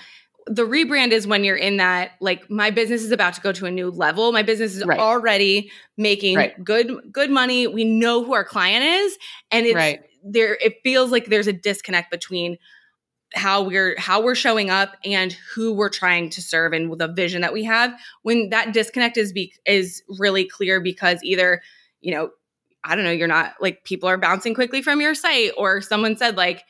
[0.47, 3.65] the rebrand is when you're in that like my business is about to go to
[3.65, 4.31] a new level.
[4.31, 4.99] My business is right.
[4.99, 6.63] already making right.
[6.63, 7.67] good good money.
[7.67, 9.17] We know who our client is,
[9.51, 10.01] and it's right.
[10.23, 10.57] there.
[10.61, 12.57] It feels like there's a disconnect between
[13.33, 17.41] how we're how we're showing up and who we're trying to serve and the vision
[17.41, 21.61] that we have when that disconnect is be, is really clear because either
[22.01, 22.31] you know
[22.83, 26.17] I don't know, you're not like people are bouncing quickly from your site, or someone
[26.17, 26.63] said like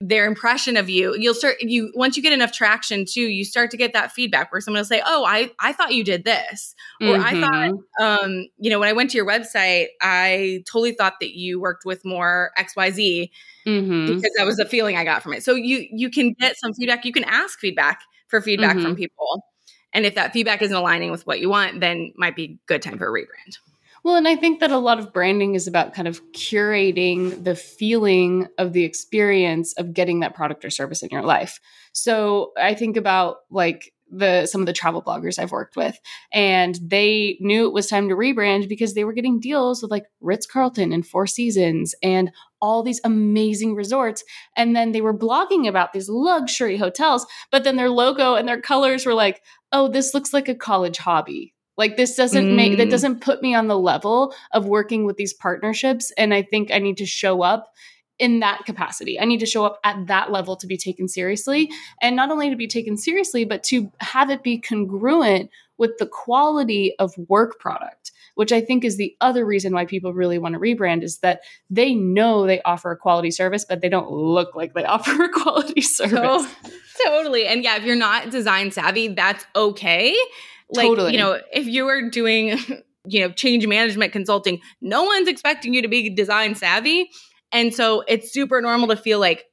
[0.00, 1.16] their impression of you.
[1.16, 4.52] You'll start you once you get enough traction too, you start to get that feedback
[4.52, 6.74] where someone will say, Oh, I I thought you did this.
[7.02, 7.20] Mm-hmm.
[7.20, 8.02] Or I thought mm-hmm.
[8.04, 11.84] um, you know, when I went to your website, I totally thought that you worked
[11.84, 13.30] with more XYZ
[13.66, 14.06] mm-hmm.
[14.06, 15.42] because that was the feeling I got from it.
[15.42, 18.84] So you you can get some feedback, you can ask feedback for feedback mm-hmm.
[18.84, 19.44] from people.
[19.92, 22.98] And if that feedback isn't aligning with what you want, then might be good time
[22.98, 23.56] for a rebrand.
[24.08, 27.54] Well, and I think that a lot of branding is about kind of curating the
[27.54, 31.60] feeling of the experience of getting that product or service in your life.
[31.92, 36.00] So I think about like the some of the travel bloggers I've worked with,
[36.32, 40.06] and they knew it was time to rebrand because they were getting deals with like
[40.22, 44.24] Ritz Carlton and Four Seasons and all these amazing resorts.
[44.56, 48.62] And then they were blogging about these luxury hotels, but then their logo and their
[48.62, 51.52] colors were like, oh, this looks like a college hobby.
[51.78, 52.56] Like this doesn't mm.
[52.56, 52.90] make that mm.
[52.90, 56.12] doesn't put me on the level of working with these partnerships.
[56.18, 57.72] And I think I need to show up
[58.18, 59.18] in that capacity.
[59.18, 61.70] I need to show up at that level to be taken seriously.
[62.02, 66.06] And not only to be taken seriously, but to have it be congruent with the
[66.06, 70.54] quality of work product, which I think is the other reason why people really want
[70.54, 74.56] to rebrand is that they know they offer a quality service, but they don't look
[74.56, 76.18] like they offer a quality service.
[76.20, 76.50] Oh,
[77.06, 77.46] totally.
[77.46, 80.16] And yeah, if you're not design savvy, that's okay.
[80.70, 81.12] Like, totally.
[81.12, 82.58] you know, if you are doing,
[83.06, 87.10] you know, change management consulting, no one's expecting you to be design savvy.
[87.52, 89.46] And so it's super normal to feel like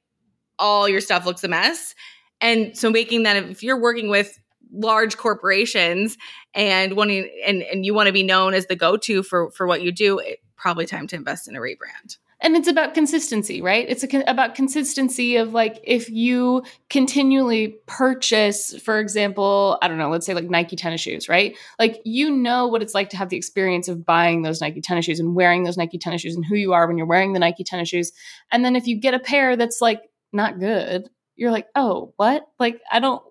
[0.60, 1.96] all your stuff looks a mess.
[2.42, 4.38] And so making that if you're working with
[4.74, 6.18] large corporations
[6.54, 9.82] and wanting and, and you want to be known as the go-to for for what
[9.82, 13.86] you do, it, probably time to invest in a rebrand and it's about consistency right?
[13.88, 20.10] It's con- about consistency of like if you continually purchase for example i don't know
[20.10, 21.58] let's say like nike tennis shoes right?
[21.80, 25.06] Like you know what it's like to have the experience of buying those nike tennis
[25.06, 27.40] shoes and wearing those nike tennis shoes and who you are when you're wearing the
[27.40, 28.12] nike tennis shoes.
[28.52, 30.02] And then if you get a pair that's like
[30.34, 32.46] not good you're like oh what?
[32.60, 33.22] Like i don't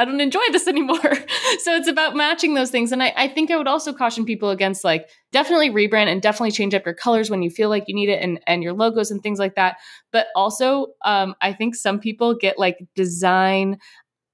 [0.00, 0.98] I don't enjoy this anymore.
[1.62, 2.90] so it's about matching those things.
[2.90, 6.52] And I, I, think I would also caution people against like definitely rebrand and definitely
[6.52, 9.10] change up your colors when you feel like you need it and, and your logos
[9.10, 9.76] and things like that.
[10.10, 13.78] But also, um, I think some people get like design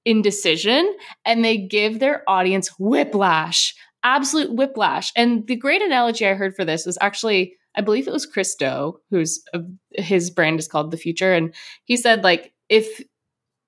[0.05, 5.11] indecision and they give their audience whiplash, absolute whiplash.
[5.17, 8.55] And the great analogy I heard for this was actually I believe it was Chris
[8.55, 9.59] Do, who's uh,
[9.91, 11.31] his brand is called The Futur.
[11.31, 11.53] And
[11.85, 13.03] he said, like, if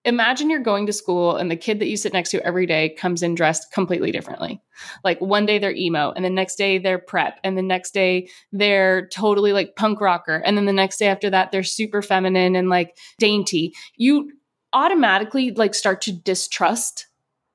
[0.10, 2.90] imagine you're going to school and the kid that you sit next to every day
[2.90, 4.62] comes in dressed completely differently.
[5.04, 8.30] Like one day they're emo and the next day they're prep and the next day
[8.52, 12.56] they're totally like punk rocker and then the next day after that they're super feminine
[12.56, 13.74] and like dainty.
[13.96, 14.32] You
[14.74, 17.08] automatically like start to distrust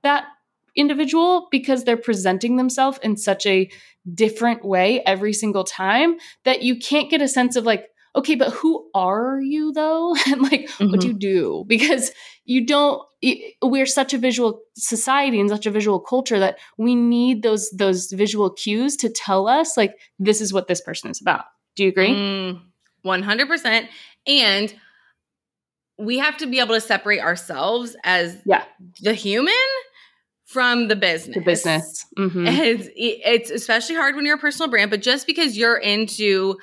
[0.03, 0.25] that
[0.77, 3.71] individual because they're presenting themselves in such a
[4.13, 8.51] different way every single time that you can't get a sense of like okay, but
[8.51, 10.15] who are you though?
[10.27, 10.91] and like, mm-hmm.
[10.91, 11.65] what do you do?
[11.67, 12.13] Because
[12.45, 13.03] you don't,
[13.63, 18.13] we're such a visual society and such a visual culture that we need those, those
[18.13, 21.45] visual cues to tell us like, this is what this person is about.
[21.77, 22.11] Do you agree?
[22.11, 22.61] Mm,
[23.05, 23.89] 100%.
[24.27, 24.75] And
[25.99, 28.65] we have to be able to separate ourselves as yeah.
[29.01, 29.55] the human
[30.45, 31.35] from the business.
[31.35, 32.07] The business.
[32.19, 32.47] Mm-hmm.
[32.47, 36.57] It's, it's especially hard when you're a personal brand, but just because you're into,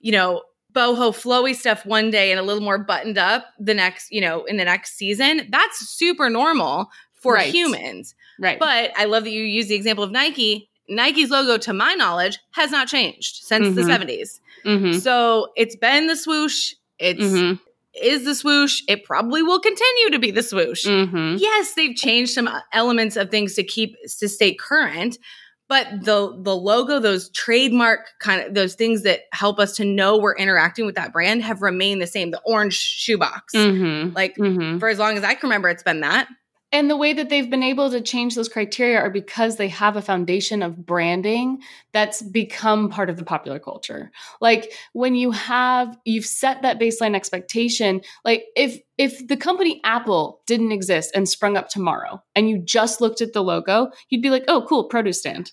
[0.00, 0.42] you know,
[0.74, 4.44] boho flowy stuff one day and a little more buttoned up the next, you know,
[4.44, 7.52] in the next season, that's super normal for right.
[7.52, 8.14] humans.
[8.38, 8.58] Right.
[8.58, 10.68] But I love that you use the example of Nike.
[10.88, 13.74] Nike's logo, to my knowledge, has not changed since mm-hmm.
[13.76, 14.40] the 70s.
[14.64, 14.98] Mm-hmm.
[14.98, 16.74] So it's been the swoosh.
[16.98, 17.62] It's mm-hmm.
[18.02, 18.82] is the swoosh.
[18.88, 20.84] It probably will continue to be the swoosh.
[20.84, 21.36] Mm-hmm.
[21.38, 25.18] Yes, they've changed some elements of things to keep to stay current,
[25.72, 30.18] but the the logo those trademark kind of those things that help us to know
[30.18, 34.14] we're interacting with that brand have remained the same the orange shoebox mm-hmm.
[34.14, 34.78] like mm-hmm.
[34.78, 36.28] for as long as i can remember it's been that
[36.72, 39.96] and the way that they've been able to change those criteria are because they have
[39.96, 44.10] a foundation of branding that's become part of the popular culture
[44.42, 50.42] like when you have you've set that baseline expectation like if if the company apple
[50.46, 54.28] didn't exist and sprung up tomorrow and you just looked at the logo you'd be
[54.28, 55.50] like oh cool produce stand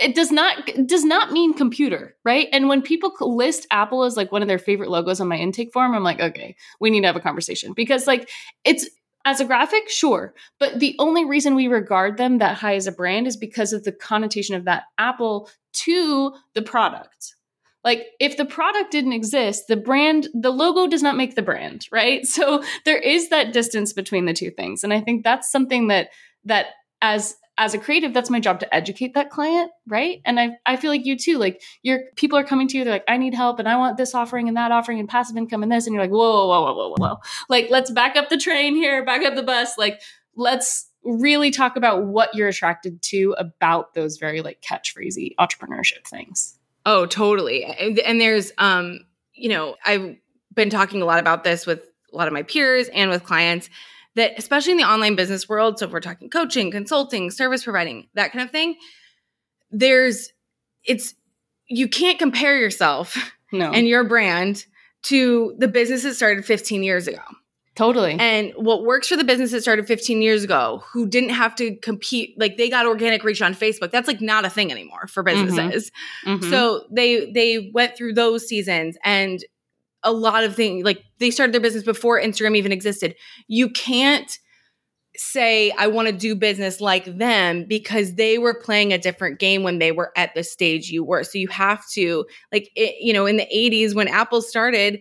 [0.00, 2.48] it does not does not mean computer, right?
[2.52, 5.72] And when people list Apple as like one of their favorite logos on my intake
[5.72, 8.28] form, I'm like, okay, we need to have a conversation because like
[8.64, 8.88] it's
[9.24, 12.92] as a graphic, sure, but the only reason we regard them that high as a
[12.92, 17.34] brand is because of the connotation of that Apple to the product.
[17.82, 21.86] Like if the product didn't exist, the brand, the logo does not make the brand,
[21.92, 22.26] right?
[22.26, 26.10] So there is that distance between the two things, and I think that's something that
[26.44, 26.66] that
[27.02, 30.20] as as a creative, that's my job to educate that client, right?
[30.24, 31.38] And I, I feel like you too.
[31.38, 33.96] Like your people are coming to you, they're like, I need help, and I want
[33.96, 36.62] this offering and that offering and passive income and this, and you're like, whoa, whoa,
[36.62, 37.16] whoa, whoa, whoa, whoa.
[37.48, 39.78] Like, let's back up the train here, back up the bus.
[39.78, 40.00] Like,
[40.34, 46.58] let's really talk about what you're attracted to about those very like catchphrasy entrepreneurship things.
[46.84, 47.64] Oh, totally.
[47.64, 49.00] And, and there's, um,
[49.32, 50.16] you know, I've
[50.52, 51.80] been talking a lot about this with
[52.12, 53.70] a lot of my peers and with clients
[54.16, 58.08] that especially in the online business world so if we're talking coaching consulting service providing
[58.14, 58.76] that kind of thing
[59.70, 60.32] there's
[60.84, 61.14] it's
[61.68, 63.70] you can't compare yourself no.
[63.72, 64.66] and your brand
[65.02, 67.22] to the business that started 15 years ago
[67.76, 68.16] Totally.
[68.18, 71.76] And what works for the business that started 15 years ago, who didn't have to
[71.76, 73.90] compete, like they got organic reach on Facebook.
[73.90, 75.44] That's like not a thing anymore for mm-hmm.
[75.44, 75.90] businesses.
[76.24, 76.30] Mm-hmm.
[76.36, 76.50] Mm-hmm.
[76.50, 79.44] So they they went through those seasons and
[80.06, 83.14] a lot of things like they started their business before Instagram even existed.
[83.48, 84.38] You can't
[85.16, 89.62] say I want to do business like them because they were playing a different game
[89.62, 91.24] when they were at the stage you were.
[91.24, 95.00] So you have to like it, you know in the 80s when Apple started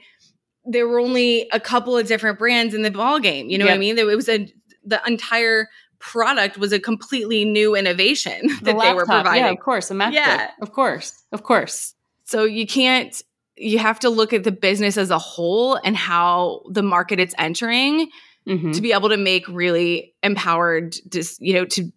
[0.66, 3.50] there were only a couple of different brands in the ball game.
[3.50, 3.74] You know yep.
[3.74, 3.98] what I mean?
[4.00, 4.52] It was a
[4.84, 5.68] the entire
[6.00, 9.44] product was a completely new innovation that the they were providing.
[9.44, 10.14] Yeah, of course, a MacBook.
[10.14, 11.94] Yeah, of course, of course.
[12.26, 13.22] So you can't
[13.58, 17.36] you have to look at the business as a whole and how the market it's
[17.38, 18.10] entering
[18.48, 18.72] mm-hmm.
[18.72, 21.92] to be able to make really empowered just you know to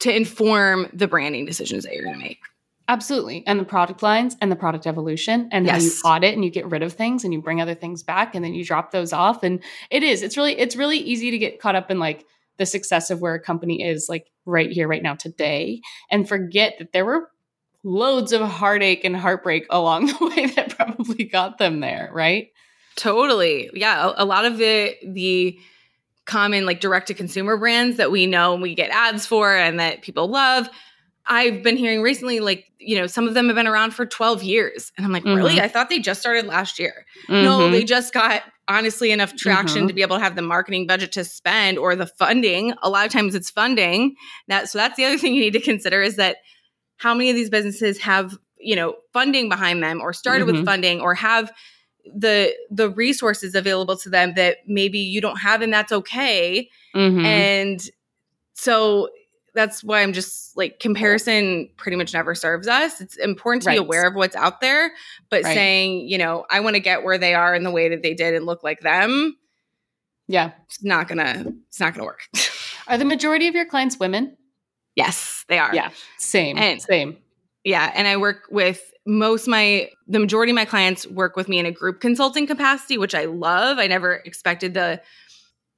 [0.00, 2.40] to inform the branding decisions that you're going to make
[2.88, 5.82] absolutely and the product lines and the product evolution and yes.
[5.82, 8.44] you audit and you get rid of things and you bring other things back and
[8.44, 11.60] then you drop those off and it is it's really it's really easy to get
[11.60, 15.02] caught up in like the success of where a company is like right here right
[15.02, 17.30] now today and forget that there were
[17.84, 22.48] loads of heartache and heartbreak along the way that probably got them there, right?
[22.96, 23.70] Totally.
[23.74, 25.58] Yeah, a, a lot of the the
[26.24, 29.78] common like direct to consumer brands that we know and we get ads for and
[29.78, 30.68] that people love.
[31.26, 34.42] I've been hearing recently, like, you know, some of them have been around for 12
[34.42, 34.92] years.
[34.96, 35.36] And I'm like, mm-hmm.
[35.36, 35.60] really?
[35.60, 37.06] I thought they just started last year.
[37.28, 37.44] Mm-hmm.
[37.44, 39.88] No, they just got honestly enough traction mm-hmm.
[39.88, 42.74] to be able to have the marketing budget to spend or the funding.
[42.82, 44.16] A lot of times it's funding.
[44.48, 46.38] That so that's the other thing you need to consider is that
[47.04, 50.56] how many of these businesses have you know funding behind them or started mm-hmm.
[50.56, 51.52] with funding or have
[52.16, 57.24] the the resources available to them that maybe you don't have and that's okay mm-hmm.
[57.26, 57.90] and
[58.54, 59.10] so
[59.54, 63.00] that's why I'm just like comparison pretty much never serves us.
[63.00, 63.74] It's important to Right.
[63.74, 64.90] be aware of what's out there,
[65.30, 65.54] but Right.
[65.54, 68.14] saying, you know, I want to get where they are in the way that they
[68.14, 69.36] did and look like them,
[70.26, 70.50] Yeah.
[70.64, 72.28] it's not gonna it's not gonna work.
[72.88, 74.36] Are the majority of your clients women?
[74.96, 75.74] yes, they are.
[75.74, 75.90] Yeah.
[76.18, 76.56] Same.
[76.58, 77.18] And- same.
[77.66, 81.58] Yeah, and I work with most my the majority of my clients work with me
[81.58, 83.78] in a group consulting capacity, which I love.
[83.78, 85.00] I never expected the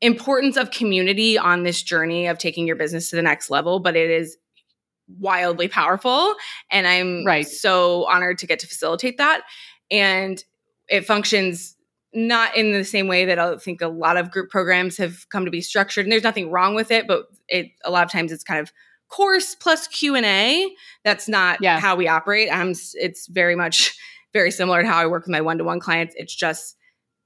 [0.00, 3.94] importance of community on this journey of taking your business to the next level, but
[3.96, 4.36] it is
[5.20, 6.34] wildly powerful
[6.70, 7.46] and I'm Right.
[7.46, 9.42] so honored to get to facilitate that
[9.88, 10.42] and
[10.88, 11.76] it functions
[12.12, 15.44] not in the same way that I think a lot of group programs have come
[15.44, 18.32] to be structured and there's nothing wrong with it but it a lot of times
[18.32, 18.72] it's kind of
[19.09, 20.68] course plus Q&A
[21.04, 21.78] that's not Yeah.
[21.80, 22.48] how we operate.
[22.52, 23.94] I'm it's very much
[24.32, 26.14] very similar to how I work with my one-to-one clients.
[26.18, 26.76] It's just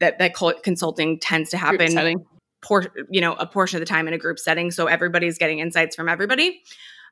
[0.01, 2.24] that that consulting tends to happen
[2.62, 5.59] por- you know a portion of the time in a group setting so everybody's getting
[5.59, 6.61] insights from everybody.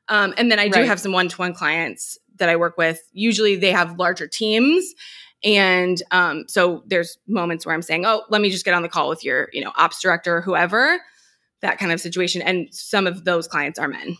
[0.07, 0.87] Um, and then i do Right.
[0.87, 2.99] have some one-to-one clients that i work with.
[3.13, 4.93] Usually they have larger teams
[5.43, 8.89] and um, so there's moments where i'm saying oh let me just get on the
[8.89, 10.99] call with your you know ops director or whoever
[11.61, 14.17] that kind of situation and some of those clients are men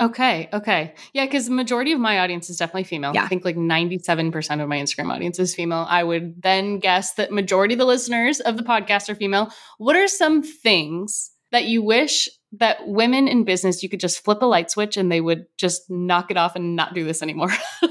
[0.00, 0.48] Okay.
[0.52, 0.94] Okay.
[1.12, 3.12] Yeah, because the majority of my audience is definitely female.
[3.14, 3.24] Yeah.
[3.24, 5.86] I think like 97% of my Instagram audience is female.
[5.88, 9.52] I would then guess that majority of the listeners of the podcast are female.
[9.76, 14.40] What are some things that you wish that women in business you could just flip
[14.40, 17.52] a light switch and they would just knock it off and not do this anymore?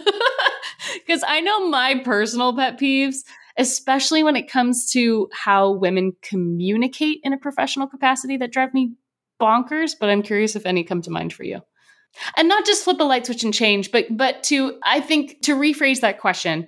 [1.06, 3.18] Because I know my personal pet peeves,
[3.58, 8.94] especially when it comes to how women communicate in a professional capacity that drive me
[9.42, 11.62] bonkers, but I'm curious if any come to mind for you
[12.36, 15.56] and not just flip a light switch and change but but to i think to
[15.56, 16.68] rephrase that question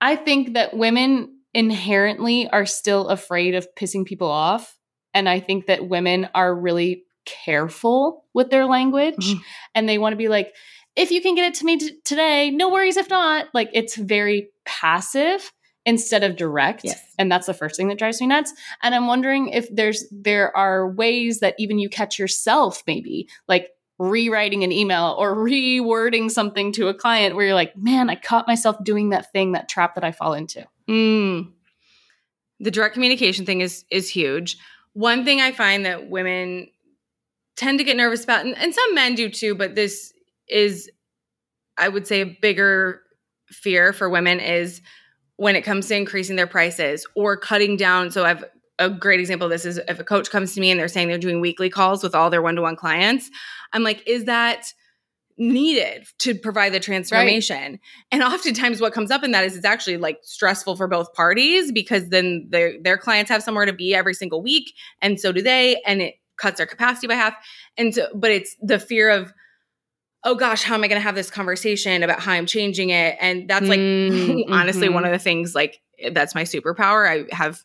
[0.00, 4.76] i think that women inherently are still afraid of pissing people off.
[5.14, 9.14] And i think that women are really careful with their language.
[9.34, 9.40] Mhm.
[9.74, 10.52] and they want to be like
[10.96, 13.46] if you can get it to me t- today no worries if not.
[13.54, 15.52] Like it's very passive
[15.86, 16.82] instead of direct.
[16.84, 17.00] Yes.
[17.18, 18.52] and that's the first thing that drives me nuts.
[18.82, 23.68] And i'm wondering if there's there are ways that even you catch yourself maybe like
[23.98, 28.46] rewriting an email or rewording something to a client where you're like, man, I caught
[28.46, 30.66] myself doing that thing, that trap that I fall into.
[30.88, 31.52] Mm.
[32.60, 34.56] The direct communication thing is is huge.
[34.92, 36.68] One thing I find that women
[37.56, 40.12] tend to get nervous about, and, and some men do too, but this
[40.48, 40.90] is,
[41.76, 43.02] I would say, a bigger
[43.48, 44.80] fear for women is
[45.36, 48.10] when it comes to increasing their prices or cutting down.
[48.10, 48.44] So I've
[48.78, 51.08] a great example of this is if a coach comes to me and they're saying
[51.08, 53.30] they're doing weekly calls with all their one-to-one clients,
[53.72, 54.66] I'm like, is that
[55.36, 57.78] needed to provide the transformation?
[58.10, 61.72] And oftentimes what comes up in that is it's actually like stressful for both parties
[61.72, 64.72] because then their their clients have somewhere to be every single week
[65.02, 67.34] and so do they and it cuts their capacity by half.
[67.76, 69.32] And so but it's the fear of
[70.26, 73.16] oh gosh, how am I going to have this conversation about how I'm changing it?
[73.20, 75.80] And that's like Mm, honestly one of the things like
[76.12, 77.08] that's my superpower.
[77.08, 77.60] I have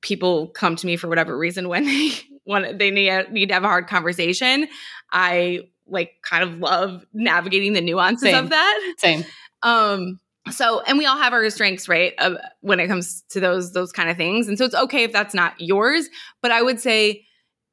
[0.00, 2.10] people come to me for whatever reason when they
[2.46, 4.68] want they need need to have a hard conversation.
[5.12, 8.44] I like kind of love navigating the nuances Same.
[8.44, 8.94] of that.
[8.98, 9.24] Same.
[9.62, 10.20] Um
[10.50, 12.12] so and we all have our strengths, right?
[12.18, 14.48] Uh, when it comes to those those kind of things.
[14.48, 16.08] And so it's okay if that's not yours,
[16.40, 17.24] but I would say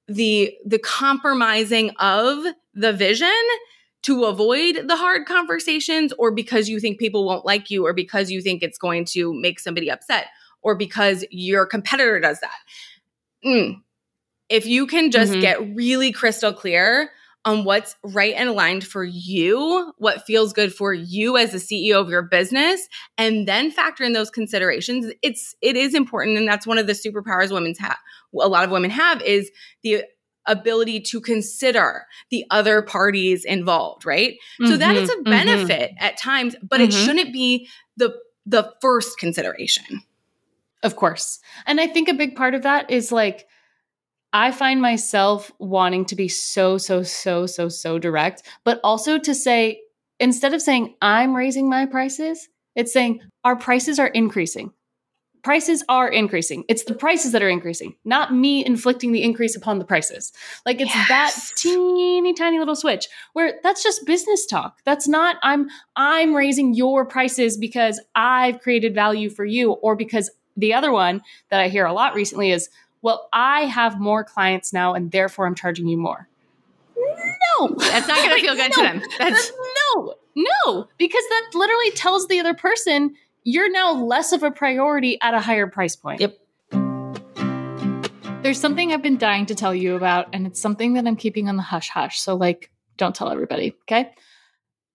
[0.08, 3.30] the the compromising of the vision
[4.04, 8.30] to avoid the hard conversations or because you think people won't like you or because
[8.30, 10.28] you think it's going to make somebody upset
[10.64, 12.58] or because your competitor does that.
[13.46, 13.82] Mm.
[14.50, 15.42] If you can just Mhm.
[15.42, 17.12] get really crystal clear
[17.46, 22.00] on what's right and aligned for you, what feels good for you as the CEO
[22.00, 22.88] of your business,
[23.18, 26.94] and then factor in those considerations, it's it is important, and that's one of the
[26.94, 27.98] superpowers women's have.
[28.40, 29.52] A lot of women have is
[29.84, 30.04] the
[30.46, 34.36] ability to consider the other parties involved, right?
[34.66, 35.30] So that is a Mhm, mhm.
[35.30, 37.06] benefit at times, but it Mhm.
[37.06, 38.14] shouldn't be the
[38.46, 40.02] the first consideration.
[40.84, 41.40] Of course.
[41.66, 43.48] And I think a big part of that is like,
[44.34, 49.34] I find myself wanting to be so, so, so, so, so direct, but also to
[49.34, 49.82] say,
[50.20, 54.74] instead of saying, I'm raising my prices, it's saying, our prices are increasing.
[55.44, 56.64] Prices are increasing.
[56.70, 60.32] It's the prices that are increasing, not me inflicting the increase upon the prices.
[60.66, 64.80] Like it's that teeny tiny little switch where that's just business talk.
[64.86, 65.68] That's not I'm
[65.98, 71.22] I'm raising your prices because I've created value for you or because the other one
[71.50, 72.70] that I hear a lot recently is,
[73.02, 76.28] well, I have more clients now and therefore I'm charging you more.
[76.96, 77.76] No.
[77.78, 78.82] That's not going to feel good no.
[78.82, 79.02] to them.
[79.20, 79.52] That's
[79.96, 85.20] no, no, because that literally tells the other person you're now less of a priority
[85.22, 86.22] at a higher price point.
[86.22, 86.38] Yep.
[88.42, 91.48] There's something I've been dying to tell you about, and it's something that I'm keeping
[91.48, 92.20] on the hush hush.
[92.20, 94.14] So, like, Don't tell everybody, okay?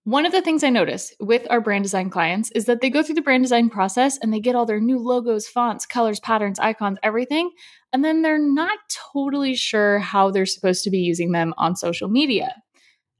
[0.05, 3.03] One of the things I notice with our brand design clients is that they go
[3.03, 6.57] through the brand design process and they get all their new logos, fonts, colors, patterns,
[6.57, 7.51] icons, everything.
[7.91, 8.79] And then they're not
[9.13, 12.55] totally sure how they're supposed to be using them on social media.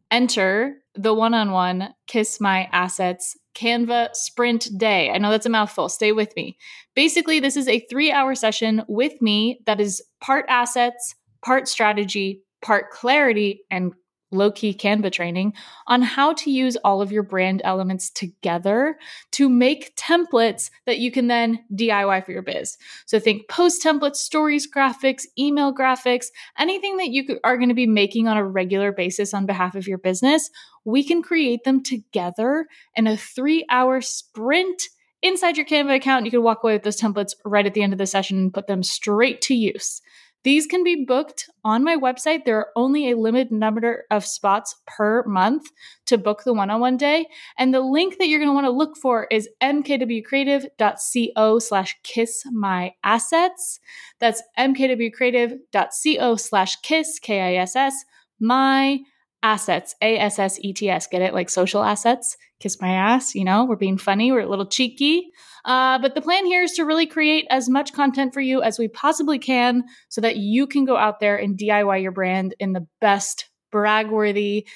[0.09, 5.11] Enter the one on one Kiss My Assets Canva Sprint Day.
[5.11, 5.89] I know that's a mouthful.
[5.89, 6.57] Stay with me.
[6.95, 12.41] Basically, this is a three hour session with me that is part assets, part strategy,
[12.61, 13.93] part clarity, and
[14.31, 15.53] low key Canva training
[15.87, 18.97] on how to use all of your brand elements together
[19.31, 22.77] to make templates that you can then DIY for your biz.
[23.05, 26.27] So think post templates, stories, graphics, email graphics,
[26.57, 29.87] anything that you are going to be making on a regular basis on behalf of
[29.87, 30.49] your business.
[30.85, 34.83] We can create them together in a three hour sprint
[35.21, 36.25] inside your Canva account.
[36.25, 38.53] You can walk away with those templates right at the end of the session and
[38.53, 40.01] put them straight to use.
[40.43, 42.45] These can be booked on my website.
[42.45, 45.69] There are only a limited number of spots per month
[46.05, 47.27] to book the one on one day.
[47.57, 52.43] And the link that you're going to want to look for is mkwcreative.co slash kiss
[52.51, 53.79] my assets.
[54.19, 58.05] That's mkwcreative.co slash kiss, K I S S,
[58.39, 58.99] my
[59.43, 61.07] assets, A S S E T S.
[61.07, 61.33] Get it?
[61.33, 62.37] Like social assets.
[62.59, 63.35] Kiss my ass.
[63.35, 65.31] You know, we're being funny, we're a little cheeky.
[65.65, 68.79] Uh, but the plan here is to really create as much content for you as
[68.79, 72.73] we possibly can so that you can go out there and DIY your brand in
[72.73, 74.67] the best brag worthy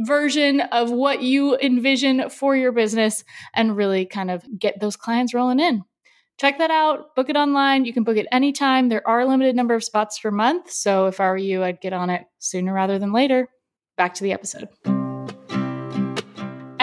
[0.00, 5.34] version of what you envision for your business and really kind of get those clients
[5.34, 5.82] rolling in.
[6.40, 7.14] Check that out.
[7.14, 7.84] Book it online.
[7.84, 8.88] You can book it anytime.
[8.88, 10.70] There are a limited number of spots per month.
[10.70, 13.48] So if I were you, I'd get on it sooner rather than later.
[13.96, 14.68] Back to the episode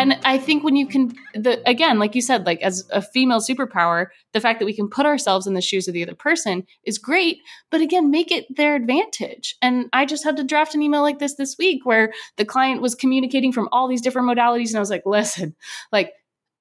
[0.01, 3.39] and I think when you can, the again, like you said, like as a female
[3.39, 6.65] superpower, the fact that we can put ourselves in the shoes of the other person
[6.83, 7.37] is great.
[7.69, 9.55] But again, make it their advantage.
[9.61, 12.81] And I just had to draft an email like this this week where the client
[12.81, 15.55] was communicating from all these different modalities, and I was like, listen,
[15.91, 16.13] like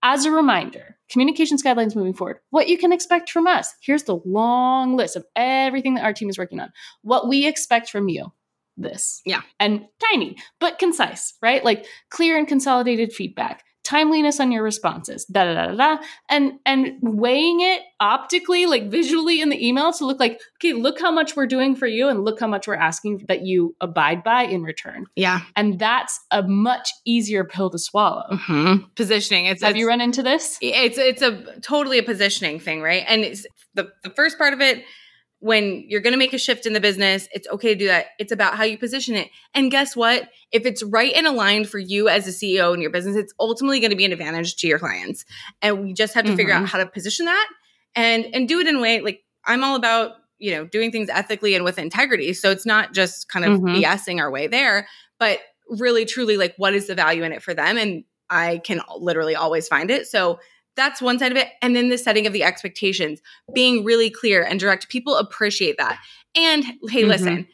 [0.02, 3.74] as a reminder, communications guidelines moving forward, what you can expect from us.
[3.82, 6.72] Here's the long list of everything that our team is working on.
[7.02, 8.32] What we expect from you
[8.82, 9.22] this.
[9.24, 9.42] Yeah.
[9.58, 11.64] And tiny, but concise, right?
[11.64, 16.02] Like clear and consolidated feedback, timeliness on your responses, da da da da da.
[16.28, 21.00] And and weighing it optically, like visually in the email to look like, okay, look
[21.00, 24.22] how much we're doing for you and look how much we're asking that you abide
[24.22, 25.06] by in return.
[25.16, 25.40] Yeah.
[25.56, 28.24] And that's a much easier pill to swallow.
[28.32, 28.84] Mm-hmm.
[28.96, 29.46] Positioning.
[29.46, 30.58] It's, Have it's, you run into this?
[30.60, 33.04] It's it's a totally a positioning thing, right?
[33.08, 34.84] And it's the the first part of it
[35.40, 38.08] when you're going to make a shift in the business, it's okay to do that.
[38.18, 39.28] It's about how you position it.
[39.54, 40.28] And guess what?
[40.52, 43.80] If it's right and aligned for you as a CEO in your business, it's ultimately
[43.80, 45.24] going to be an advantage to your clients.
[45.62, 46.36] And we just have to mm-hmm.
[46.36, 46.66] figure out mm-hmm.
[46.66, 47.48] how to position that
[47.96, 51.08] and and do it in a way like I'm all about, you know, doing things
[51.08, 52.34] ethically and with integrity.
[52.34, 53.82] So it's not just kind of mm-hmm.
[53.82, 54.86] BSing our way there,
[55.18, 55.38] but
[55.70, 59.34] really truly like what is the value in it for them and I can literally
[59.34, 60.06] always find it.
[60.06, 60.38] So
[60.76, 61.48] that's one side of it.
[61.62, 63.20] And then the setting of the expectations,
[63.54, 64.88] being really clear and direct.
[64.88, 65.98] People appreciate that.
[66.34, 67.08] And hey, mm-hmm.
[67.08, 67.48] listen,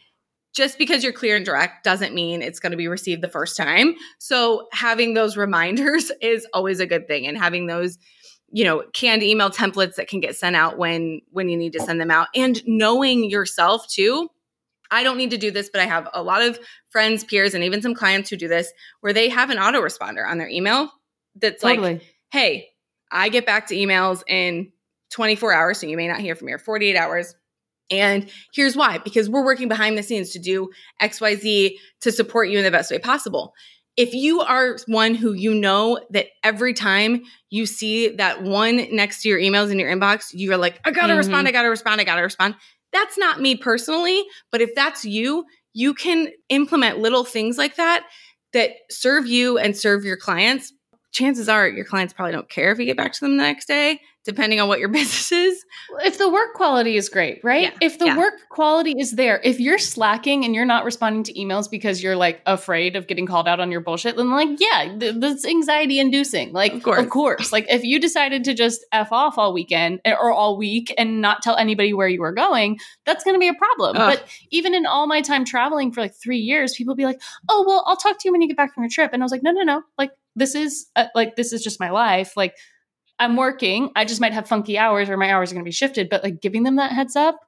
[0.54, 3.56] just because you're clear and direct doesn't mean it's going to be received the first
[3.56, 3.94] time.
[4.18, 7.98] So having those reminders is always a good thing and having those
[8.52, 11.80] you know canned email templates that can get sent out when when you need to
[11.80, 14.28] send them out and knowing yourself too
[14.90, 16.58] I don't need to do this, but I have a lot of
[16.90, 20.38] friends, peers, and even some clients who do this where they have an autoresponder on
[20.38, 20.90] their email
[21.34, 21.94] that's totally.
[21.94, 22.68] like, hey,
[23.16, 24.70] I get back to emails in
[25.10, 27.34] 24 hours, so you may not hear from me, or 48 hours.
[27.90, 32.58] And here's why because we're working behind the scenes to do XYZ to support you
[32.58, 33.54] in the best way possible.
[33.96, 39.22] If you are one who you know that every time you see that one next
[39.22, 41.18] to your emails in your inbox, you're like, I gotta mm-hmm.
[41.18, 42.56] respond, I gotta respond, I gotta respond.
[42.92, 48.04] That's not me personally, but if that's you, you can implement little things like that
[48.52, 50.72] that serve you and serve your clients
[51.16, 53.66] chances are your clients probably don't care if you get back to them the next
[53.66, 55.64] day, depending on what your business is.
[56.04, 57.62] If the work quality is great, right?
[57.62, 58.18] Yeah, if the yeah.
[58.18, 62.16] work quality is there, if you're slacking and you're not responding to emails because you're
[62.16, 65.98] like afraid of getting called out on your bullshit, then like, yeah, th- that's anxiety
[65.98, 66.52] inducing.
[66.52, 67.00] Like, of course.
[67.00, 67.52] of course.
[67.52, 71.22] Like, if you decided to just F off all weekend eh, or all week and
[71.22, 73.96] not tell anybody where you were going, that's going to be a problem.
[73.96, 74.18] Ugh.
[74.18, 77.64] But even in all my time traveling for like three years, people be like, oh,
[77.66, 79.12] well, I'll talk to you when you get back from your trip.
[79.14, 79.82] And I was like, no, no, no.
[79.96, 82.54] Like, this is uh, like this is just my life like
[83.18, 85.72] i'm working i just might have funky hours or my hours are going to be
[85.72, 87.40] shifted but like giving them that heads up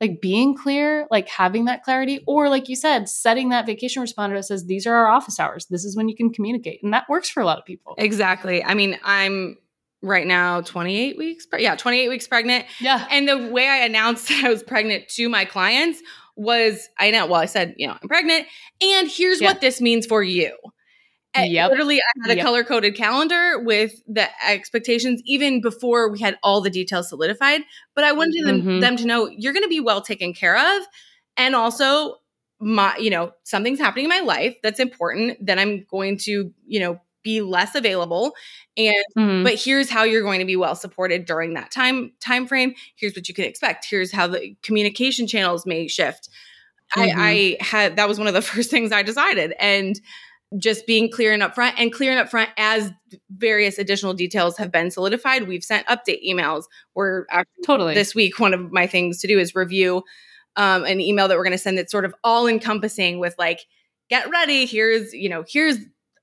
[0.00, 4.34] like being clear like having that clarity or like you said setting that vacation responder
[4.34, 5.66] that says these are our office hours.
[5.66, 6.82] This is when you can communicate.
[6.82, 7.94] And that works for a lot of people.
[7.98, 8.62] Exactly.
[8.62, 9.56] I mean i'm
[10.02, 12.66] right now 28 weeks pre- yeah 28 weeks pregnant.
[12.80, 13.06] Yeah.
[13.10, 16.02] And the way i announced that i was pregnant to my clients
[16.36, 18.46] was I know, well, I said, you know, I'm pregnant,
[18.82, 19.48] and here's yeah.
[19.48, 20.54] what this means for you.
[21.44, 21.70] Yep.
[21.70, 22.44] Literally, I had a yep.
[22.44, 27.62] color coded calendar with the expectations even before we had all the details solidified.
[27.94, 28.66] But I wanted mm-hmm.
[28.66, 30.86] them, them to know you're going to be well taken care of.
[31.36, 32.16] And also,
[32.60, 35.38] my, you know, something's happening in my life that's important.
[35.44, 38.36] Then I'm going to, you know, be less available
[38.76, 39.42] and mm-hmm.
[39.42, 43.16] but here's how you're going to be well supported during that time time frame here's
[43.16, 46.28] what you can expect here's how the communication channels may shift
[46.96, 47.18] mm-hmm.
[47.18, 50.00] I, I had that was one of the first things i decided and
[50.58, 52.92] just being clear and upfront and clear and upfront as
[53.30, 55.48] various additional details have been solidified.
[55.48, 56.64] We've sent update emails.
[56.94, 57.26] We're
[57.64, 58.38] totally this week.
[58.38, 60.04] One of my things to do is review
[60.56, 63.66] um, an email that we're going to send that's sort of all encompassing with like,
[64.08, 64.66] get ready.
[64.66, 65.78] Here's, you know, here's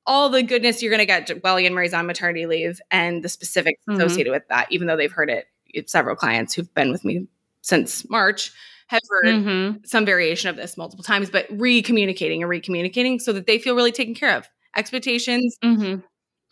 [0.05, 3.81] all the goodness you're going to get while Anne-Marie's on maternity leave and the specifics
[3.87, 3.99] mm-hmm.
[3.99, 5.47] associated with that, even though they've heard it.
[5.67, 7.27] It's several clients who've been with me
[7.61, 8.51] since March
[8.93, 9.77] have heard mm-hmm.
[9.85, 13.91] some variation of this multiple times, but re-communicating and re-communicating so that they feel really
[13.91, 14.47] taken care of.
[14.75, 15.99] Expectations mm-hmm.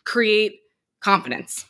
[0.04, 0.60] create
[1.00, 1.64] confidence.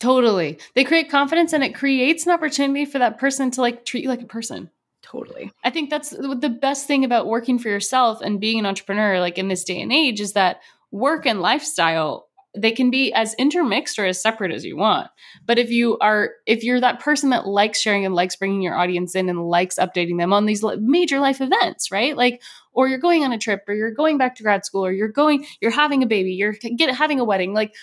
[0.00, 0.58] Totally.
[0.74, 4.08] They create confidence and it creates an opportunity for that person to like treat you
[4.08, 4.70] like a person.
[5.02, 5.52] Totally.
[5.62, 9.38] I think that's the best thing about working for yourself and being an entrepreneur like
[9.38, 10.60] in this day and age is that
[10.90, 15.08] work and lifestyle they can be as intermixed or as separate as you want.
[15.44, 18.76] But if you are if you're that person that likes sharing and likes bringing your
[18.76, 22.16] audience in and likes updating them on these major life events right?
[22.16, 22.42] Like
[22.72, 25.08] or you're going on a trip or you're going back to grad school or you're
[25.08, 27.74] going you're having a baby you're get having a wedding like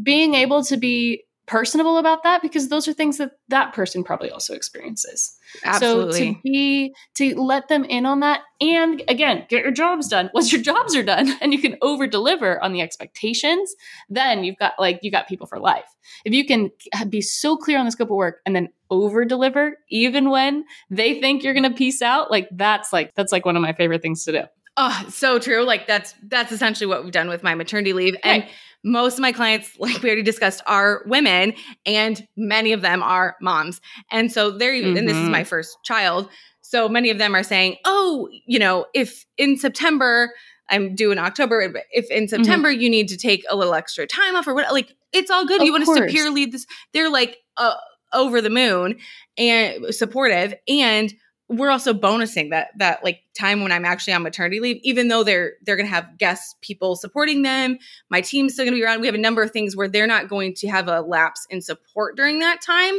[0.00, 4.30] being able to be personable about that because those are things that that person probably
[4.30, 5.36] also experiences.
[5.64, 6.12] Absolutely.
[6.12, 10.30] So to be to let them in on that and again, get your jobs done.
[10.34, 13.74] Once your jobs are done and you can over deliver on the expectations,
[14.08, 15.88] then you've got like you got people for life.
[16.24, 16.70] If you can
[17.08, 21.20] be so clear on the scope of work and then over deliver even when they
[21.20, 24.02] think you're going to peace out, like that's like that's like one of my favorite
[24.02, 24.42] things to do.
[24.82, 25.64] Oh, so true.
[25.64, 28.46] Like that's that's essentially what we've done with my maternity leave and
[28.82, 31.52] most of my clients, like we already discussed, are women,
[31.84, 33.78] and many of them are moms.
[34.10, 34.98] And so they're even, mm-hmm.
[34.98, 35.48] and this is my mm-hmm.
[35.48, 36.30] first child.
[36.62, 40.32] So many of them are saying, oh, you know, if in September,
[40.70, 41.60] I'm due in October,
[41.90, 42.28] if in mm-hmm.
[42.28, 42.80] September mm-hmm.
[42.80, 45.60] you need to take a little extra time off or what, like, it's all good.
[45.60, 45.98] Of you want course.
[45.98, 46.64] to peer lead this.
[46.94, 47.74] They're like, uh,
[48.12, 48.98] over the moon
[49.36, 50.54] and supportive.
[50.66, 51.12] And
[51.50, 55.24] we're also bonusing that that like time when I'm actually on maternity leave, even though
[55.24, 57.78] they're they're gonna have guest people supporting them.
[58.08, 59.00] My team's still gonna be around.
[59.00, 61.60] We have a number of things where they're not going to have a lapse in
[61.60, 62.94] support during that time.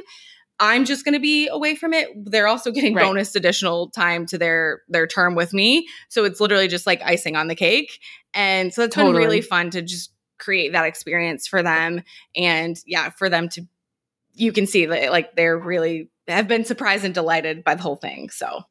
[0.60, 2.10] I'm just going to be away from it.
[2.16, 3.04] They're also getting right.
[3.04, 7.36] bonus additional time to their their term with me, so it's literally just like icing
[7.36, 8.00] on the cake.
[8.34, 9.14] And so it's totally.
[9.14, 12.04] been really fun to just create that experience for them,
[12.36, 13.66] and yeah, for them to
[14.34, 17.96] you can see that like they're really have been surprised and delighted by the whole
[17.96, 18.30] thing.
[18.30, 18.64] So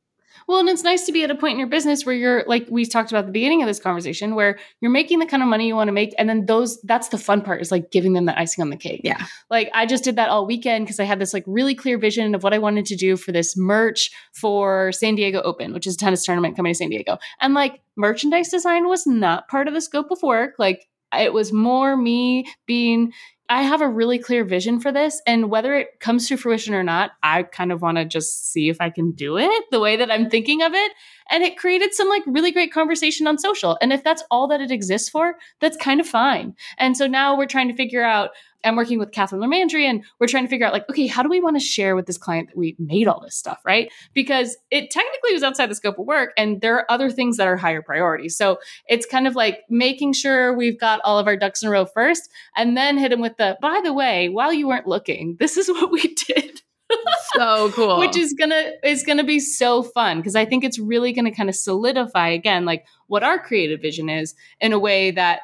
[0.51, 2.67] well, and it's nice to be at a point in your business where you're like
[2.69, 5.49] we talked about at the beginning of this conversation, where you're making the kind of
[5.49, 8.15] money you want to make, and then those that's the fun part is like giving
[8.15, 9.03] them the icing on the cake.
[9.05, 9.25] Yeah.
[9.49, 12.35] Like I just did that all weekend because I had this like really clear vision
[12.35, 15.95] of what I wanted to do for this merch for San Diego Open, which is
[15.95, 17.19] a tennis tournament coming to San Diego.
[17.41, 20.55] And like merchandise design was not part of the scope of work.
[20.59, 23.13] Like it was more me being
[23.51, 25.21] I have a really clear vision for this.
[25.27, 28.69] And whether it comes to fruition or not, I kind of want to just see
[28.69, 30.93] if I can do it the way that I'm thinking of it.
[31.29, 33.77] And it created some like really great conversation on social.
[33.83, 36.55] And if that's all that it exists for, that's kind of fine.
[36.79, 38.31] And so now we're trying to figure out
[38.65, 41.29] I'm working with Catherine Lermandry and we're trying to figure out like, okay, how do
[41.29, 43.91] we want to share with this client that we made all this stuff, right?
[44.15, 47.47] Because it technically was outside the scope of work and there are other things that
[47.47, 48.29] are higher priority.
[48.29, 48.59] So
[48.89, 51.87] it's kind of like making sure we've got all of our ducks in a row
[51.87, 55.57] first and then hit them with the, by the way, while you weren't looking, this
[55.57, 56.63] is what we did.
[57.35, 57.99] so cool.
[57.99, 61.49] Which is gonna is gonna be so fun because I think it's really gonna kind
[61.49, 65.41] of solidify again like what our creative vision is in a way that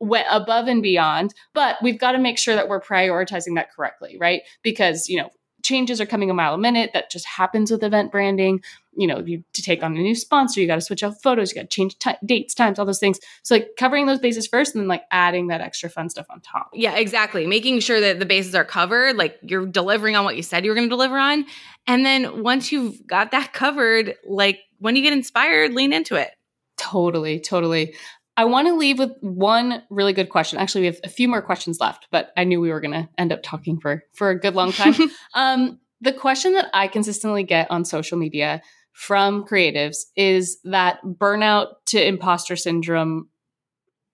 [0.00, 4.16] went above and beyond but we've got to make sure that we're prioritizing that correctly
[4.18, 4.42] right?
[4.62, 5.30] Because you know
[5.62, 8.62] changes are coming a mile a minute that just happens with event branding.
[8.96, 11.50] You know you to take on a new sponsor you got to switch out photos
[11.50, 13.18] you got to change t- dates times all those things.
[13.42, 16.40] So like covering those bases first and then like adding that extra fun stuff on
[16.40, 16.70] top.
[16.72, 17.46] Yeah exactly.
[17.46, 20.70] Making sure that the bases are covered like you're delivering on what you said you
[20.70, 21.44] were going to deliver on.
[21.86, 26.30] And then once you've got that covered like when you get inspired lean into it.
[26.76, 27.94] Totally, totally.
[28.36, 30.58] I want to leave with one really good question.
[30.58, 33.08] Actually, we have a few more questions left, but I knew we were going to
[33.16, 34.94] end up talking for for a good long time.
[35.34, 38.60] um, the question that I consistently get on social media
[38.92, 43.28] from creatives is that burnout to imposter syndrome,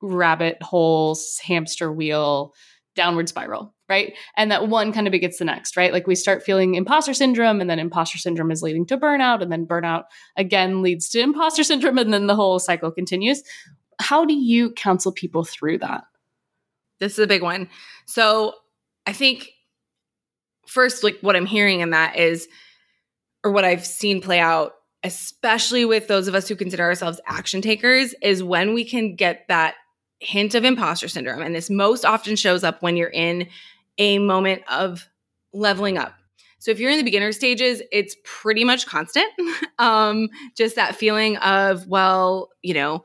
[0.00, 2.52] rabbit holes, hamster wheel
[2.94, 4.14] downward spiral, right?
[4.36, 5.92] And that one kind of begets the next, right?
[5.92, 9.50] Like we start feeling imposter syndrome, and then imposter syndrome is leading to burnout, and
[9.50, 10.04] then burnout
[10.36, 13.42] again leads to imposter syndrome, and then the whole cycle continues.
[14.02, 16.04] How do you counsel people through that?
[17.00, 17.68] This is a big one.
[18.06, 18.54] So
[19.06, 19.50] I think
[20.66, 22.48] first, like what I'm hearing in that is,
[23.44, 27.60] or what I've seen play out, especially with those of us who consider ourselves action
[27.60, 29.74] takers, is when we can get that
[30.20, 31.42] hint of imposter syndrome.
[31.42, 33.48] And this most often shows up when you're in
[33.98, 35.08] a moment of
[35.52, 36.14] leveling up.
[36.60, 39.26] So if you're in the beginner stages, it's pretty much constant.
[39.80, 43.02] um, just that feeling of, well, you know,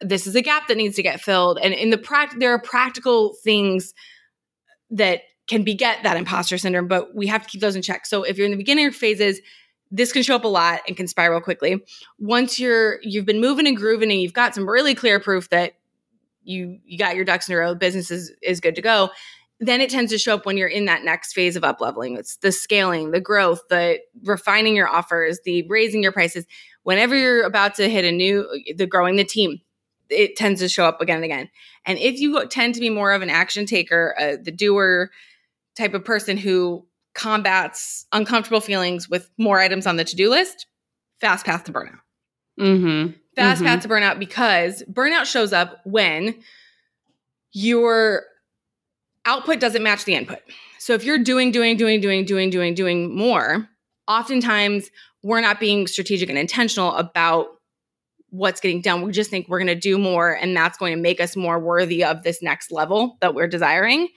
[0.00, 1.58] this is a gap that needs to get filled.
[1.62, 3.94] And in the practice, there are practical things
[4.90, 8.06] that can beget that imposter syndrome, but we have to keep those in check.
[8.06, 9.40] So if you're in the beginner phases,
[9.90, 11.82] this can show up a lot and can spiral quickly.
[12.18, 15.74] Once you're you've been moving and grooving and you've got some really clear proof that
[16.44, 19.10] you you got your ducks in a row, business is is good to go.
[19.60, 22.16] Then it tends to show up when you're in that next phase of up leveling.
[22.16, 26.46] It's the scaling, the growth, the refining your offers, the raising your prices.
[26.84, 28.46] Whenever you're about to hit a new,
[28.76, 29.58] the growing the team,
[30.10, 31.50] it tends to show up again and again.
[31.84, 35.10] And if you tend to be more of an action taker, uh, the doer
[35.76, 40.66] type of person who combats uncomfortable feelings with more items on the to-do list,
[41.20, 42.00] fast path to burnout.
[42.58, 43.12] Mm-hmm.
[43.36, 43.66] Fast mm-hmm.
[43.66, 46.34] path to burnout because burnout shows up when
[47.52, 48.24] your
[49.24, 50.40] output doesn't match the input.
[50.78, 53.68] So if you're doing, doing, doing, doing, doing, doing, doing more,
[54.06, 54.90] oftentimes
[55.22, 57.57] we're not being strategic and intentional about
[58.30, 59.02] what's getting done.
[59.02, 61.58] We just think we're going to do more and that's going to make us more
[61.58, 64.08] worthy of this next level that we're desiring.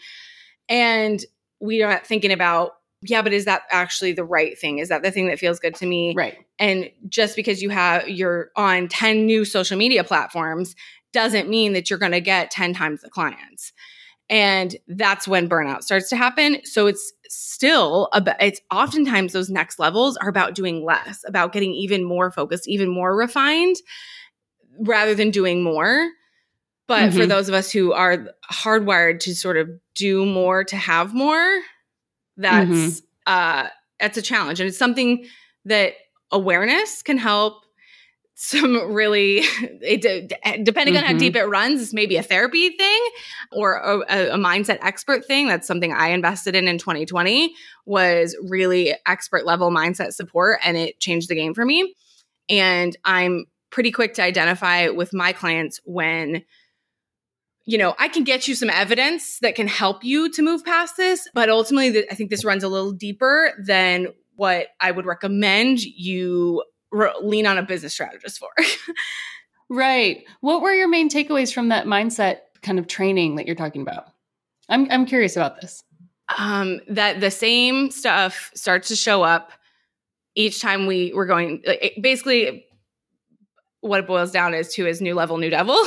[0.67, 1.23] And
[1.59, 4.79] we are not thinking about, yeah, but is that actually the right thing?
[4.79, 6.13] Is that the thing that feels good to me?
[6.15, 6.37] Right.
[6.59, 10.75] And just because you have you're on 10 new social media platforms
[11.13, 13.73] doesn't mean that you're going to get 10 times the clients.
[14.29, 16.61] And that's when burnout starts to happen.
[16.63, 21.73] So it's still about it's oftentimes those next levels are about doing less, about getting
[21.73, 23.77] even more focused, even more refined
[24.79, 26.09] rather than doing more.
[26.87, 27.19] But mm-hmm.
[27.19, 31.61] for those of us who are hardwired to sort of do more to have more,
[32.35, 33.05] that's mm-hmm.
[33.27, 33.67] uh
[33.99, 34.59] that's a challenge.
[34.59, 35.25] And it's something
[35.65, 35.93] that
[36.31, 37.60] awareness can help
[38.41, 39.37] some really
[39.81, 41.03] it, depending mm-hmm.
[41.03, 41.45] on how deep mm-hmm.
[41.45, 43.09] it runs this may be a therapy thing
[43.51, 43.99] or a,
[44.31, 47.53] a, mindset expert thing that's something i invested in in 2020
[47.85, 51.93] was really expert level mindset support and it changed the game for me
[52.49, 56.43] and i'm pretty quick to identify with my clients when
[57.63, 60.97] you know, I can get you some evidence that can help you to move past
[60.97, 65.79] this, but ultimately, I think this runs a little deeper than what I would recommend
[65.83, 68.49] you re- lean on a business strategist for.
[69.69, 70.23] right.
[70.41, 74.05] What were your main takeaways from that mindset kind of training that you're talking about?
[74.69, 75.83] I'm I'm curious about this.
[76.37, 79.51] Um, that the same stuff starts to show up
[80.35, 81.61] each time we were going.
[81.65, 82.65] It, basically,
[83.81, 85.77] what it boils down is to is new level, new devil.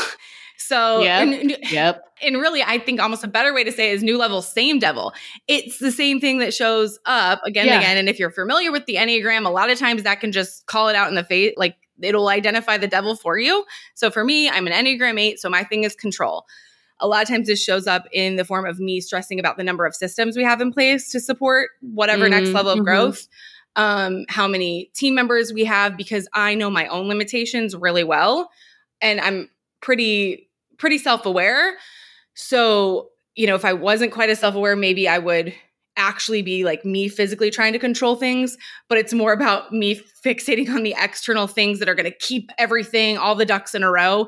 [0.57, 1.29] So, yep.
[1.29, 2.03] And, yep.
[2.23, 5.13] And really, I think almost a better way to say is new level, same devil.
[5.47, 7.75] It's the same thing that shows up again yeah.
[7.75, 7.97] and again.
[7.99, 10.89] And if you're familiar with the Enneagram, a lot of times that can just call
[10.89, 11.53] it out in the face.
[11.59, 13.67] Like it'll identify the devil for you.
[13.95, 15.39] So for me, I'm an Enneagram 8.
[15.39, 16.47] So my thing is control.
[17.01, 19.65] A lot of times this shows up in the form of me stressing about the
[19.65, 22.41] number of systems we have in place to support whatever mm-hmm.
[22.41, 22.85] next level of mm-hmm.
[22.85, 23.27] growth
[23.77, 28.51] um, how many team members we have because I know my own limitations really well.
[29.01, 29.51] And I'm
[29.85, 31.77] pretty pretty self-aware.
[32.33, 35.55] So, you know, if I wasn't quite as self-aware, maybe I would
[35.97, 38.57] actually be like me physically trying to control things,
[38.89, 42.51] but it's more about me fixating on the external things that are going to keep
[42.59, 44.27] everything all the ducks in a row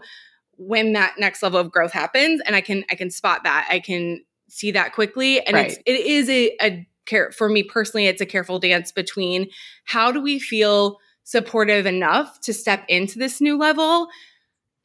[0.58, 3.66] when that next level of growth happens and I can I can spot that.
[3.70, 5.72] I can see that quickly and right.
[5.72, 9.48] it's it is a, a care for me personally it's a careful dance between
[9.84, 14.08] how do we feel supportive enough to step into this new level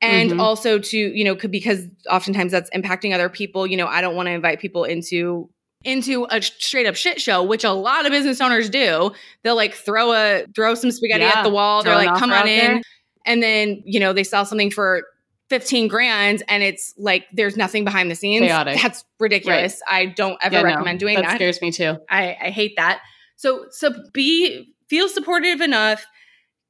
[0.01, 0.39] and mm-hmm.
[0.39, 4.15] also to you know could because oftentimes that's impacting other people you know i don't
[4.15, 5.49] want to invite people into
[5.83, 9.11] into a straight up shit show which a lot of business owners do.
[9.43, 12.47] They'll like throw a throw some spaghetti yeah, at the wall they're like come on
[12.47, 12.57] in.
[12.57, 12.81] there.
[13.25, 15.03] and then you know they sell something for
[15.49, 18.45] 15 grand and it's like there's nothing behind the scenes.
[18.45, 18.81] Chaotic.
[18.81, 19.81] that's ridiculous.
[19.89, 20.07] Right.
[20.09, 21.35] i don't ever yeah, recommend no, doing that that.
[21.35, 21.97] scares me too.
[22.09, 23.01] I, I hate that.
[23.35, 26.05] So so be feel supportive enough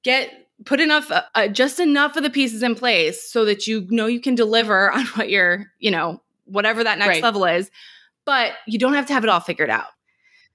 [0.03, 3.87] get put enough uh, uh, just enough of the pieces in place so that you
[3.89, 7.23] know you can deliver on what you're you know whatever that next right.
[7.23, 7.71] level is
[8.25, 9.87] but you don't have to have it all figured out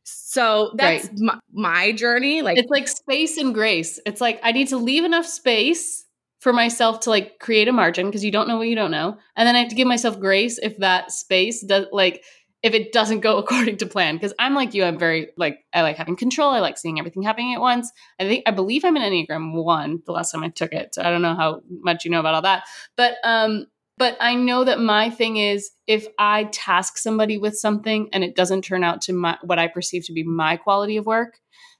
[0.04, 1.18] so that's right.
[1.18, 5.04] my, my journey like it's like space and grace it's like i need to leave
[5.04, 6.04] enough space
[6.38, 9.16] for myself to like create a margin because you don't know what you don't know
[9.36, 12.22] and then i have to give myself grace if that space does like
[12.66, 15.82] if it doesn't go according to plan because i'm like you i'm very like i
[15.82, 18.96] like having control i like seeing everything happening at once i think i believe i'm
[18.96, 22.04] an enneagram one the last time i took it so i don't know how much
[22.04, 22.64] you know about all that
[22.96, 28.08] but um but i know that my thing is if i task somebody with something
[28.12, 31.06] and it doesn't turn out to my what i perceive to be my quality of
[31.06, 31.38] work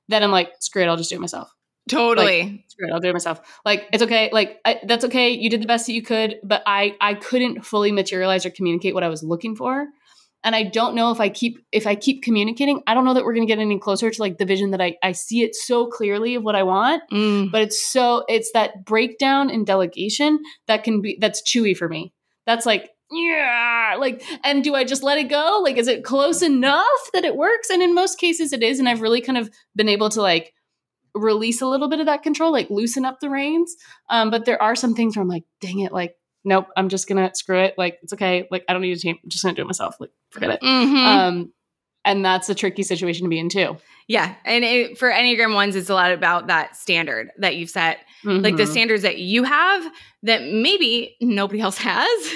[0.09, 1.53] then i'm like screw it i'll just do it myself
[1.89, 2.43] Totally.
[2.43, 3.61] Like, screw it, I'll do it myself.
[3.65, 4.29] Like it's okay.
[4.33, 5.31] Like I, that's okay.
[5.31, 8.93] You did the best that you could, but I I couldn't fully materialize or communicate
[8.93, 9.87] what I was looking for.
[10.47, 13.25] And I don't know if I keep if I keep communicating, I don't know that
[13.25, 15.87] we're gonna get any closer to like the vision that I I see it so
[15.87, 17.03] clearly of what I want.
[17.13, 17.51] Mm.
[17.51, 22.15] But it's so it's that breakdown in delegation that can be that's chewy for me.
[22.47, 26.43] That's like yeah like and do i just let it go like is it close
[26.43, 29.49] enough that it works and in most cases it is and i've really kind of
[29.77, 30.53] been able to like
[31.17, 33.75] release a little bit of that control, like loosen up the reins.
[34.11, 37.09] Um, but there are some things where I'm like, dang it, like, nope, I'm just
[37.09, 37.75] gonna screw it.
[37.77, 38.47] Like, it's okay.
[38.51, 39.19] Like, I don't need a team.
[39.23, 39.97] I'm just gonna do it myself.
[39.99, 40.61] Like, forget it.
[40.63, 41.05] Mhm.
[41.07, 41.53] Um,
[42.05, 43.77] and that's a tricky situation to be in too.
[44.09, 44.35] yeah.
[44.45, 48.57] And it, for Enneagram ones, it's a lot about that standard that you've set, like
[48.57, 48.69] the Mhm.
[48.71, 49.85] standards that you have
[50.23, 52.33] that maybe nobody else has.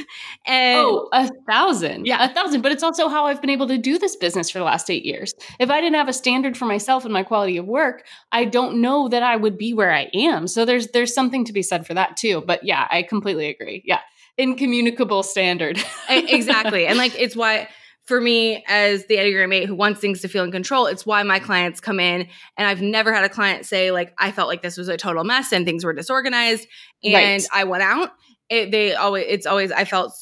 [0.47, 2.07] And Oh, a thousand.
[2.09, 2.25] Yeah.
[2.25, 2.63] A thousand.
[2.63, 5.05] But it's also how I've been able to do this business for the last eight
[5.05, 5.33] years.
[5.61, 8.81] If I didn't have a standard for myself and my quality of work, I don't
[8.81, 10.49] know that I would be where I am.
[10.49, 12.43] So there's there's something to be said for that too.
[12.45, 13.83] But yeah, I completely agree.
[13.85, 14.01] Yeah.
[14.37, 15.79] Incommunicable standard.
[16.09, 16.87] Exactly.
[16.89, 17.69] And like it's why
[18.11, 21.23] for me as the Enneagram 8 who wants things to feel in control, it's why
[21.23, 22.27] my clients come in
[22.59, 25.23] and I've never had a client say like I felt like this was a total
[25.25, 26.67] mess and things were disorganized
[27.05, 27.47] and Right.
[27.55, 28.11] I went out.
[28.49, 30.13] It, they always it's always I felt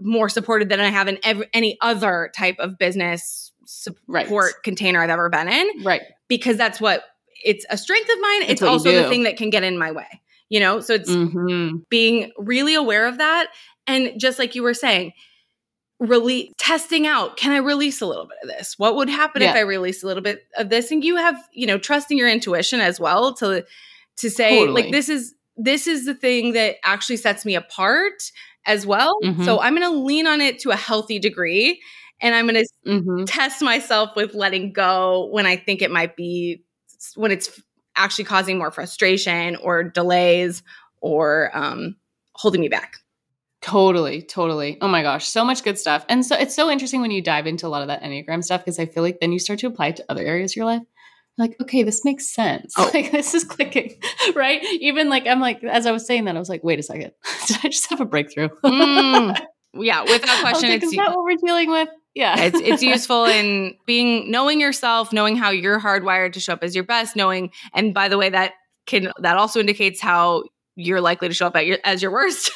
[0.00, 3.52] more supported than I have in every, any other type of business
[4.06, 4.26] Right.
[4.26, 6.02] support container I've ever been in right.
[6.28, 7.04] because that's what
[7.44, 8.42] it's a strength of mine.
[8.42, 10.06] It's, also the thing that can get in my way.
[10.48, 11.88] You know, so it's Mhm.
[11.88, 13.48] being really aware of that
[13.88, 15.12] and just like you were saying
[15.98, 19.54] release testing out can i release a little bit of this what would happen if
[19.54, 22.80] i release a little bit of this and you have you know trusting your intuition
[22.80, 23.64] as well to
[24.16, 24.82] to say Totally.
[24.82, 28.12] like this is this is the thing that actually sets me apart
[28.66, 29.42] as well Mhm.
[29.44, 31.80] so i'm going to lean on it to a healthy degree
[32.20, 33.24] and i'm going to Mhm.
[33.26, 36.62] test myself with letting go when i think it might be
[37.14, 37.58] when it's
[37.96, 40.62] actually causing more frustration or delays
[41.00, 41.96] or um,
[42.34, 42.96] holding me back
[43.66, 44.78] Totally, totally.
[44.80, 46.06] Oh my gosh, so much good stuff.
[46.08, 48.60] And so it's so interesting when you dive into a lot of that Enneagram stuff
[48.60, 50.66] because I feel like then you start to apply it to other areas of your
[50.66, 50.82] life.
[51.36, 52.74] You're like, okay, this makes sense.
[52.78, 52.88] Oh.
[52.94, 54.00] Like this is clicking,
[54.36, 54.62] right?
[54.62, 57.10] Even like I'm like, as I was saying that, I was like, wait a second,
[57.48, 58.50] did I just have a breakthrough?
[58.64, 59.36] Mm.
[59.74, 61.88] yeah without question like, it's is that what we're dealing with?
[62.14, 66.62] Yeah, it's it's useful in being knowing yourself knowing how you're hardwired to show up
[66.62, 68.52] as your best knowing and by the way that
[68.86, 70.44] can that also indicates how
[70.76, 72.52] you're likely to show up at your as your worst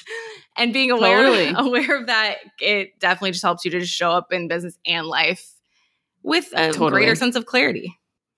[0.60, 1.54] and being aware Totally.
[1.56, 5.06] aware of that it definitely just helps you to just show up in business and
[5.06, 5.54] life
[6.22, 6.90] with a Totally.
[6.90, 7.96] greater sense of clarity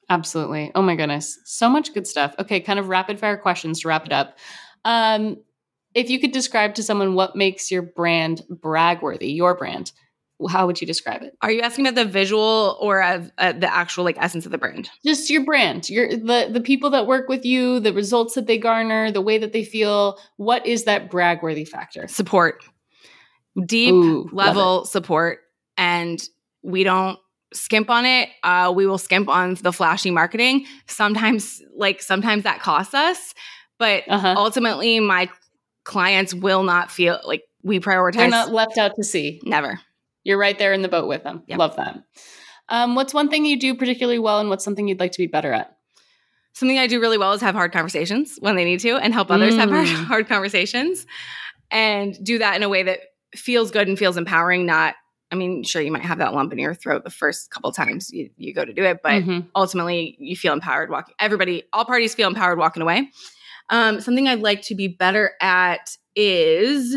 [0.08, 0.70] Absolutely.
[0.74, 1.38] Oh my goodness.
[1.44, 2.34] So much good stuff.
[2.38, 4.36] Okay, kind of rapid fire questions to wrap it up.
[4.84, 5.38] Um,
[5.94, 9.92] if you could describe to someone what makes your brand bragworthy, your brand,
[10.46, 11.32] how would you describe it?
[11.42, 14.58] are you asking about the visual or of uh, the actual like essence of the
[14.58, 18.46] brand Just your brand, your the the people that work with you, the results that
[18.46, 20.18] they garner, the way that they feel.
[20.36, 22.06] What is that bragworthy factor?
[22.08, 22.62] support
[23.66, 25.40] deep Ooh, level support
[25.76, 26.22] and
[26.62, 27.18] we don't
[27.52, 32.60] skimp on it uh, we will skimp on the flashy marketing sometimes like sometimes that
[32.60, 33.34] costs us
[33.78, 34.34] but Uh-huh.
[34.38, 35.28] ultimately my
[35.84, 39.40] clients will not feel like we prioritize They're not left out to sea.
[39.44, 39.78] never
[40.24, 41.42] You're right there in the boat with them.
[41.46, 41.58] Yep.
[41.58, 42.02] Love that.
[42.68, 45.26] Um, what's one thing you do particularly well, and what's something you'd like to be
[45.26, 45.76] better at?
[46.54, 49.30] something i do really well is have hard conversations when they need to and help
[49.30, 50.04] others have hard, Mm.
[50.04, 51.06] hard conversations
[51.70, 53.00] and do that in a way that
[53.34, 54.94] feels good and feels empowering not
[55.30, 58.10] i mean sure you might have that lump in your throat the first couple times
[58.12, 59.46] you, you go to do it but Mhm.
[59.56, 63.08] ultimately you feel empowered walking everybody all parties feel empowered walking away
[63.70, 66.96] um, something i'd like to be better at is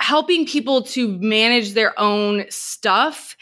[0.00, 3.36] helping people to manage their own stuff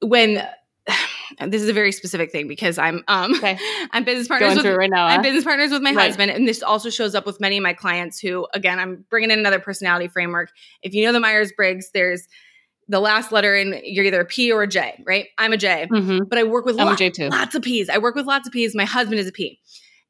[0.00, 0.46] when
[1.48, 3.58] this is a very specific thing because i'm um Okay.
[3.90, 5.06] i'm business partners Going with right now.
[5.06, 6.06] I'm business partners with my Right.
[6.06, 9.30] husband, and this also shows up with many of my clients who, again, I'm bringing
[9.32, 10.50] in another personality framework.
[10.82, 12.28] If you know the Myers Briggs, there's
[12.88, 15.26] the last letter in you're either a P or a J, right?
[15.38, 16.28] I'm a J, Mhm.
[16.28, 17.28] but I work with I'm a lo- J too.
[17.30, 17.88] lots of P's.
[17.88, 18.76] I work with lots of P's.
[18.76, 19.58] My husband is a P,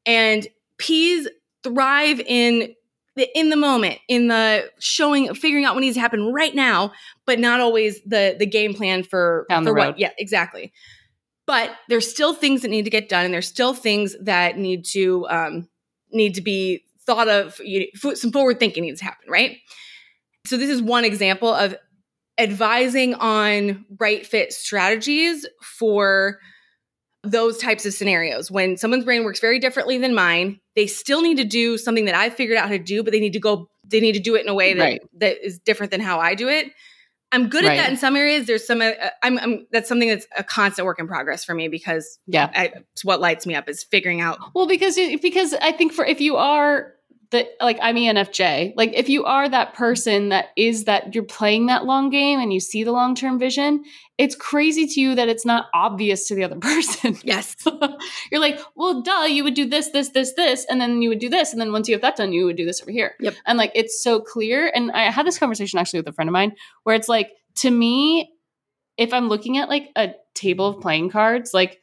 [0.05, 1.27] and P's
[1.63, 2.75] thrive in
[3.17, 6.93] the in the moment, in the showing, figuring out what needs to happen right now,
[7.25, 9.87] but not always the the game plan for Down the for road.
[9.87, 9.99] what.
[9.99, 10.71] Yeah, exactly.
[11.45, 14.85] But there's still things that need to get done, and there's still things that need
[14.93, 15.67] to um,
[16.11, 17.59] need to be thought of.
[17.63, 19.57] You, know, some forward thinking needs to happen, right?
[20.45, 21.75] So this is one example of
[22.37, 26.39] advising on right fit strategies for
[27.31, 28.49] those types of scenarios.
[28.51, 32.15] When someone's brain works very differently than mine, they still need to do something that
[32.15, 34.35] I figured out how to do, but they need to go, they need to do
[34.35, 35.01] it in a way that, Right.
[35.19, 36.71] that is different than how I do it.
[37.31, 37.77] I'm good Right.
[37.77, 38.47] at that in some areas.
[38.47, 41.67] There's some, uh, I'm, I'm, that's something that's a constant work in progress for me
[41.67, 42.49] because Yeah.
[42.55, 44.39] I, it's what lights me up is figuring out.
[44.55, 46.93] Well, because you- because I think for if you are
[47.31, 51.65] the like I'm ENFJ, like if you are that person that is that you're playing
[51.65, 53.83] that long game and you see the long term vision,
[54.17, 57.17] it's crazy to you that it's not obvious to the other person.
[57.23, 57.55] Yes.
[58.31, 61.19] you're like, well, duh, you would do this, this, this, this, and then you would
[61.19, 63.15] do this, and then once you have that done, you would do this over here.
[63.19, 63.35] Yep.
[63.45, 64.71] And like it's so clear.
[64.73, 66.53] And I had this conversation actually with a friend of mine
[66.83, 68.31] where it's like to me,
[68.97, 71.81] if I'm looking at like a table of playing cards, like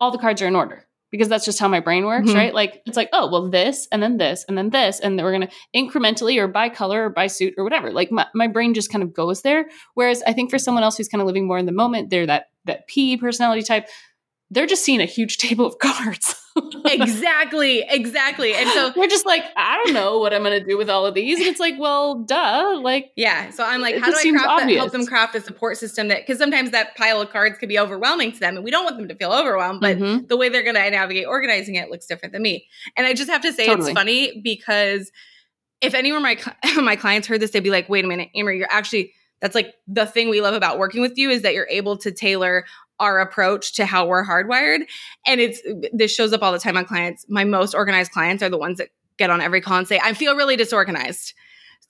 [0.00, 2.34] all the cards are in order because that's just how my brain works, Mhm.
[2.34, 2.54] right?
[2.54, 5.32] Like it's like, oh, well, this and then this and then this, and then we're
[5.32, 7.90] gonna incrementally or by color or by suit or whatever.
[7.92, 9.66] Like my, my brain just kind of goes there.
[9.94, 12.26] Whereas I think for someone else who's kind of living more in the moment, they're
[12.26, 13.86] that that P personality type,
[14.50, 16.34] they're just seeing a huge table of cards.
[16.86, 17.84] exactly.
[17.86, 18.54] Exactly.
[18.54, 21.14] And so, they're just like, I don't know what I'm gonna do with all of
[21.14, 21.38] these.
[21.38, 22.80] And it's like, well, duh.
[22.82, 23.50] Like yeah.
[23.50, 26.22] So I'm like, how do I craft that, help them craft a support system that,
[26.22, 28.96] because sometimes that pile of cards could be overwhelming to them and we don't want
[28.96, 30.28] them to feel overwhelmed, but mhm.
[30.28, 32.66] the way they're going to navigate organizing it looks different than me.
[32.96, 33.90] And I just have to say Totally.
[33.90, 35.10] it's funny because
[35.80, 36.38] if anyone my
[36.76, 39.74] my clients heard this, they'd be like, "Wait a minute, Amber, you're actually that's like
[39.86, 42.64] the thing we love about working with you is that you're able to tailor
[42.98, 44.80] our approach to how we're hardwired."
[45.26, 45.60] And it's
[45.92, 47.24] this shows up all the time on clients.
[47.28, 48.88] My most organized clients are the ones that
[49.18, 51.34] get on every call and say, "I feel really disorganized."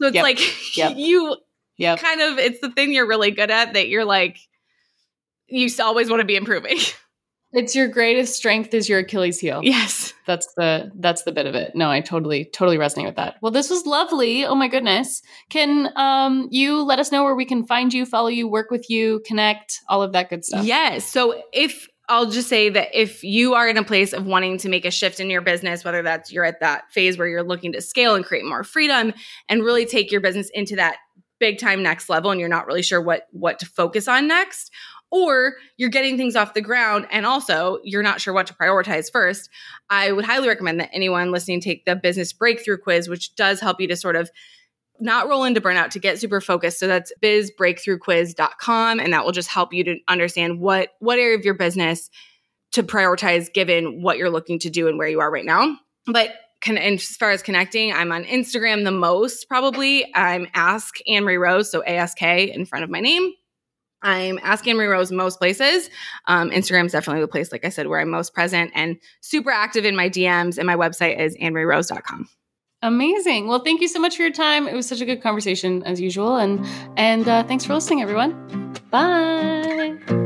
[0.00, 0.22] So it's Yep.
[0.22, 0.92] like Yep.
[0.96, 1.36] you
[1.78, 1.98] Yep.
[1.98, 4.38] kind of it's the thing you're really good at that you're like
[5.48, 6.78] you always want to be improving.
[7.52, 9.60] It's your greatest strength is your Achilles heel.
[9.62, 10.12] yes.
[10.26, 11.76] That's the that's the bit of it.
[11.76, 13.36] No, I totally totally resonate with that.
[13.40, 14.44] Well, this was lovely.
[14.44, 15.22] Oh my goodness.
[15.50, 18.90] Can um you let us know where we can find you, follow you, work with
[18.90, 20.64] you, connect, all of that good stuff?
[20.64, 21.06] Yes.
[21.06, 24.68] So if I'll just say that if you are in a place of wanting to
[24.68, 27.72] make a shift in your business, whether that's you're at that phase where you're looking
[27.72, 29.12] to scale and create more freedom
[29.48, 30.96] and really take your business into that
[31.38, 34.70] big time next level and you're not really sure what what to focus on next
[35.24, 39.10] or you're getting things off the ground and also you're not sure what to prioritize
[39.10, 39.48] first
[39.90, 43.80] i would highly recommend that anyone listening take the business breakthrough quiz which does help
[43.80, 44.30] you to sort of
[44.98, 49.48] not roll into burnout to get super focused so that's bizbreakthroughquiz.com and that will just
[49.48, 52.10] help you to understand what what area of your business
[52.72, 56.34] to prioritize given what you're looking to do and where you are right now but
[56.74, 60.10] as far as connecting, I'm on Instagram the most probably.
[60.14, 63.32] I'm Ask Anne Marie Rose, so ASK in front of my name.
[64.06, 65.90] I'm asking Marie Rose most places.
[66.26, 69.50] Um, Instagram is definitely the place, like I said, where I'm most present and super
[69.50, 70.58] active in my DMs.
[70.58, 72.28] And my website is annemarierose.com.
[72.82, 73.48] Amazing.
[73.48, 74.68] Well, thank you so much for your time.
[74.68, 76.64] It was such a good conversation as usual and
[76.96, 78.32] and uh, thanks for listening everyone.
[78.90, 80.25] Bye.